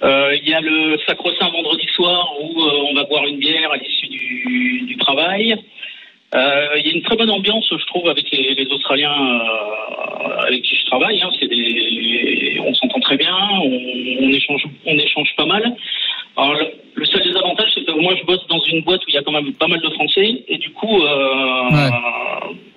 [0.02, 4.08] Il y a le sacro-saint vendredi soir où on va boire une bière à l'issue
[4.86, 5.56] du travail.
[6.34, 10.46] Euh, Il y a une très bonne ambiance, je trouve, avec les, les Australiens euh,
[10.46, 11.20] avec qui je travaille.
[11.20, 11.30] Hein.
[11.38, 13.80] C'est des, on s'entend très bien, on,
[14.20, 15.74] on échange, on échange pas mal.
[16.36, 16.54] Alors,
[16.94, 19.22] le, seul désavantage, c'est que moi, je bosse dans une boîte où il y a
[19.22, 21.90] quand même pas mal de Français, et du coup, euh,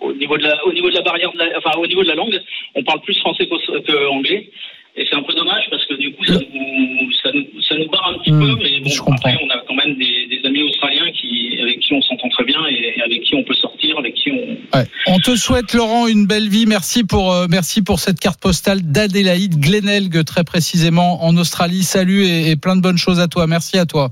[0.01, 2.09] au niveau de la, au niveau de la barrière, de la, enfin, au niveau de
[2.09, 2.41] la langue,
[2.75, 4.49] on parle plus français qu'anglais.
[4.95, 7.89] Et c'est un peu dommage parce que du coup, ça nous, ça nous, ça nous
[7.89, 11.11] barre un petit peu, mais bon, après, on a quand même des, des amis australiens
[11.19, 14.13] qui, avec qui on s'entend très bien et, et avec qui on peut sortir, avec
[14.13, 14.85] qui on, Ouais.
[15.07, 16.65] On te souhaite, Laurent, une belle vie.
[16.65, 21.83] Merci pour, euh, merci pour cette carte postale d'Adélaïde Glenelg, très précisément en Australie.
[21.83, 23.45] Salut et, et plein de bonnes choses à toi.
[23.47, 24.11] Merci à toi.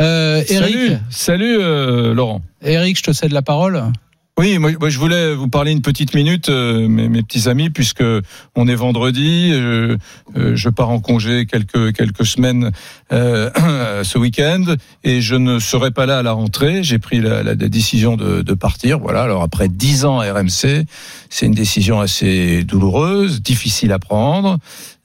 [0.00, 2.40] Euh, Eric, Salut, salut euh, Laurent.
[2.64, 3.82] Eric, je te cède la parole.
[4.38, 8.04] Oui, moi, je voulais vous parler une petite minute, euh, mes, petits amis, puisque
[8.54, 9.48] on est vendredi.
[9.50, 9.96] euh,
[10.36, 12.70] euh, je pars en congé quelques quelques semaines
[13.10, 16.82] ce week-end et je ne serai pas là à la rentrée.
[16.82, 18.98] J'ai pris la, la décision de, de partir.
[18.98, 19.22] Voilà.
[19.22, 20.84] Alors après dix ans à RMC,
[21.30, 24.58] c'est une décision assez douloureuse, difficile à prendre.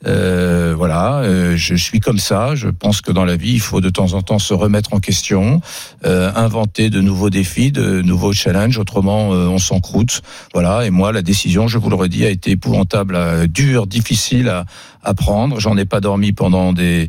[0.08, 2.56] Euh, voilà, euh, je suis comme ça.
[2.56, 5.00] Je pense que dans la vie, il faut de temps en temps se remettre en
[5.00, 5.62] question,
[6.06, 8.78] euh, inventer de nouveaux défis, de nouveaux challenges.
[8.78, 10.22] Autrement, euh, on s'encroute.
[10.54, 10.86] Voilà.
[10.86, 14.66] Et moi, la décision, je vous le redis, a été épouvantable, euh, dure, difficile à,
[15.04, 15.60] à prendre.
[15.60, 17.08] J'en ai pas dormi pendant des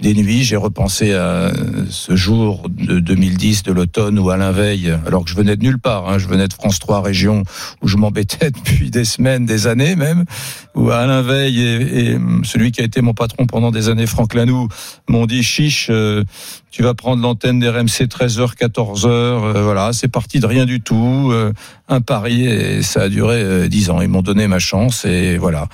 [0.00, 1.50] des nuits, j'ai repensé à
[1.90, 5.80] ce jour de 2010 de l'automne où Alain Veil, alors que je venais de nulle
[5.80, 7.42] part, hein, je venais de France 3 région
[7.82, 10.24] où je m'embêtais depuis des semaines, des années même,
[10.74, 14.34] où Alain Veil et, et celui qui a été mon patron pendant des années, Franck
[14.34, 14.68] Lanoux,
[15.08, 16.24] m'ont dit chiche, euh,
[16.70, 20.80] tu vas prendre l'antenne des RMC 13h, 14h, euh, voilà, c'est parti de rien du
[20.80, 21.52] tout, euh,
[21.88, 24.00] un pari et ça a duré euh, 10 ans.
[24.00, 25.68] Ils m'ont donné ma chance et voilà.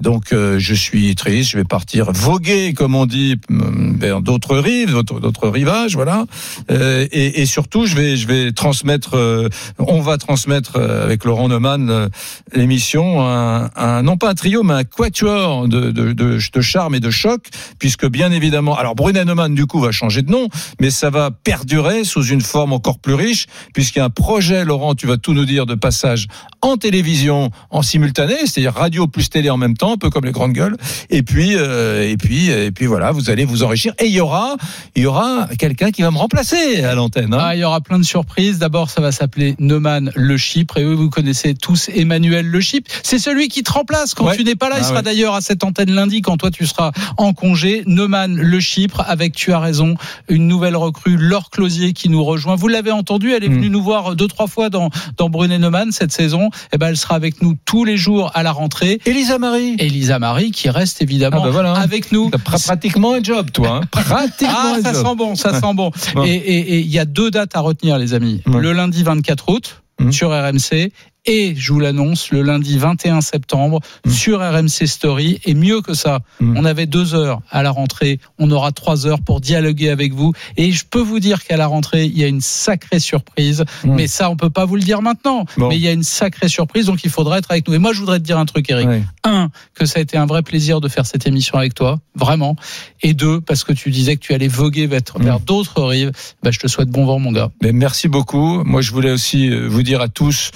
[0.00, 4.56] Donc euh, je suis triste, je vais partir voguer, comme on dit, mm, vers d'autres
[4.56, 6.24] rives, d'autres rivages, voilà.
[6.70, 9.48] Euh, et, et surtout, je vais, je vais transmettre, euh,
[9.78, 12.08] on va transmettre euh, avec Laurent Neumann euh,
[12.54, 16.94] l'émission, un, un- non pas un trio, mais un quatuor de, de, de, de charme
[16.94, 17.48] et de choc,
[17.80, 20.48] puisque bien évidemment, alors Brunet Neumann du coup va changer de nom,
[20.80, 24.64] mais ça va perdurer sous une forme encore plus riche, puisqu'il y a un projet,
[24.64, 26.26] Laurent, tu vas tout nous dire, de passage
[26.62, 30.32] en télévision en simultané, c'est-à-dire radio plus télé en même temps, un peu comme les
[30.32, 30.76] grandes gueules.
[31.10, 33.92] Et puis, euh, et puis, et puis voilà, vous allez vous enrichir.
[34.00, 34.56] Et il y aura,
[34.96, 37.32] il y aura quelqu'un qui va me remplacer à l'antenne.
[37.34, 37.38] hein.
[37.40, 38.58] Ah, il y aura plein de surprises.
[38.58, 40.78] D'abord, ça va s'appeler Neumann Le Chypre.
[40.78, 42.90] Et oui, vous connaissez tous Emmanuel Le Chypre.
[43.02, 44.36] C'est celui qui te remplace quand Ouais.
[44.36, 44.76] tu n'es pas là.
[44.78, 45.02] Il Ah sera ouais.
[45.02, 47.82] d'ailleurs à cette antenne lundi quand toi tu seras en congé.
[47.86, 49.94] Neumann Le Chypre avec, tu as raison,
[50.28, 52.56] une nouvelle recrue, Laure Closier qui nous rejoint.
[52.56, 53.54] Vous l'avez entendu, elle est Hmm.
[53.54, 56.50] venue nous voir deux, trois fois dans, dans Neumann cette saison.
[56.74, 59.00] Et ben, elle sera avec nous tous les jours à la rentrée.
[59.06, 59.76] Elisa Marie.
[59.78, 61.72] Elisa Marie qui reste évidemment Ah bah voilà.
[61.72, 62.28] avec nous.
[62.30, 63.80] T'as pra- pratiquement un job, toi.
[63.82, 63.86] hein.
[63.90, 65.06] Pratiquement Ah, un ça job.
[65.06, 65.90] sent bon, ça sent bon.
[66.14, 66.24] Bon.
[66.26, 68.42] Et il y a deux dates à retenir, les amis.
[68.46, 70.12] Le lundi 24 août Mhm.
[70.12, 70.92] sur RMC
[71.28, 74.12] et je vous l'annonce le lundi 21 septembre Mhm.
[74.12, 75.40] sur RMC Story.
[75.44, 76.56] Et mieux que ça, Mhm.
[76.56, 80.32] on avait deux heures à la rentrée, on aura trois heures pour dialoguer avec vous.
[80.56, 83.64] Et je peux vous dire qu'à la rentrée, il y a une sacrée surprise.
[83.84, 83.94] Mhm.
[83.94, 85.44] Mais ça, on peut pas vous le dire maintenant.
[85.58, 85.68] Bon.
[85.68, 87.74] Mais il y a une sacrée surprise, donc il faudra être avec nous.
[87.74, 88.88] Et moi, je voudrais te dire un truc, Eric.
[88.88, 89.02] Ouais.
[89.24, 92.56] Un, que ça a été un vrai plaisir de faire cette émission avec toi, vraiment.
[93.02, 96.12] Et deux, parce que tu disais que tu allais voguer vers, vers d'autres rives.
[96.42, 97.50] Bah, je te souhaite bon vent, mon gars.
[97.62, 98.64] Mais merci beaucoup.
[98.64, 100.50] Moi, je voulais aussi euh, vous dire à tous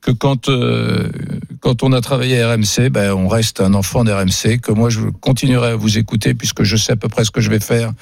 [0.00, 1.08] que quand euh,
[1.60, 4.60] quand on a travaillé à RMC, ben, on reste un enfant d'RMC.
[4.62, 7.40] Que moi, je continuerai à vous écouter puisque je sais à peu près ce que
[7.40, 7.92] je vais faire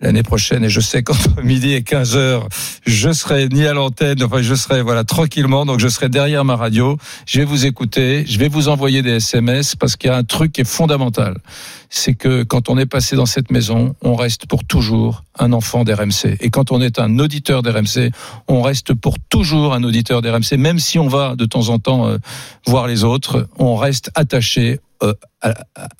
[0.00, 2.48] l'année prochaine et je sais qu'entre midi et 15 heures,
[2.86, 6.56] je serai ni à l'antenne, enfin je serai voilà tranquillement, donc je serai derrière ma
[6.56, 6.96] radio,
[7.26, 10.24] je vais vous écouter, je vais vous envoyer des SMS parce qu'il y a un
[10.24, 11.38] truc qui est fondamental,
[11.88, 15.84] c'est que quand on est passé dans cette maison, on reste pour toujours un enfant
[15.84, 18.10] d'RMC et quand on est un auditeur d'RMC,
[18.48, 22.08] on reste pour toujours un auditeur d'RMC, même si on va de temps en temps
[22.08, 22.18] euh,
[22.66, 25.14] voir les autres, on reste attaché euh,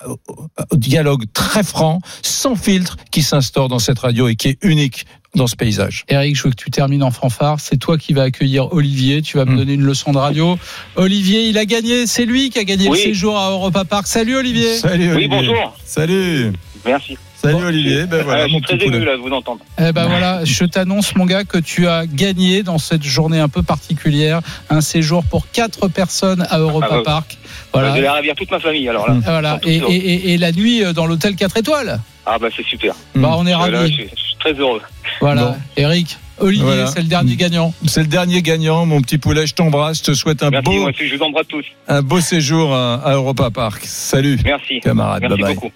[0.05, 5.05] au, dialogue très franc, sans filtre, qui s'instaure dans cette radio et qui est unique
[5.35, 6.03] dans ce paysage.
[6.09, 7.59] Eric, je veux que tu termines en fanfare.
[7.59, 9.21] C'est toi qui vas accueillir Olivier.
[9.21, 9.57] Tu vas me Mm.
[9.57, 10.57] donner une leçon de radio.
[10.95, 12.05] Olivier, il a gagné.
[12.05, 12.97] C'est lui qui a gagné Oui.
[12.97, 14.07] le séjour à Europa Park.
[14.07, 14.75] Salut Olivier.
[14.77, 15.27] Salut Oui, Olivier.
[15.29, 15.77] bonjour.
[15.85, 16.51] Salut.
[16.85, 17.17] Merci.
[17.41, 18.05] Salut Olivier.
[18.05, 19.61] Ben voilà, Euh, je suis très ému là de vous entendre.
[19.79, 23.49] Eh ben voilà, je t'annonce mon gars que tu as gagné dans cette journée un
[23.49, 27.23] peu particulière un séjour pour quatre personnes à Europa Ah bah,
[27.71, 27.85] Park.
[27.87, 28.13] Je vais Voilà.
[28.13, 29.15] ravir toute ma famille alors là.
[29.23, 29.59] Voilà.
[29.65, 29.91] Et, heureux.
[29.91, 31.99] et- et- et la nuit euh, dans l'hôtel 4 étoiles.
[32.25, 32.93] Ah bah c'est super.
[33.15, 33.93] Bah, on est là, je, ravis.
[33.93, 34.81] suis, je suis très heureux.
[35.21, 35.41] Voilà.
[35.43, 35.55] Bon.
[35.77, 36.87] Eric, Olivier, Voilà.
[36.87, 37.73] c'est le dernier gagnant.
[37.87, 39.47] C'est le dernier gagnant, mon petit poulet.
[39.47, 39.99] Je t'embrasse.
[39.99, 41.65] Je te souhaite un Merci, beau, moi aussi, je vous embrasse tous.
[41.87, 43.81] un beau séjour à, à Europa Park.
[43.85, 44.79] Salut, Merci.
[44.81, 45.21] camarade.
[45.23, 45.55] Merci bye bye.
[45.55, 45.71] beaucoup.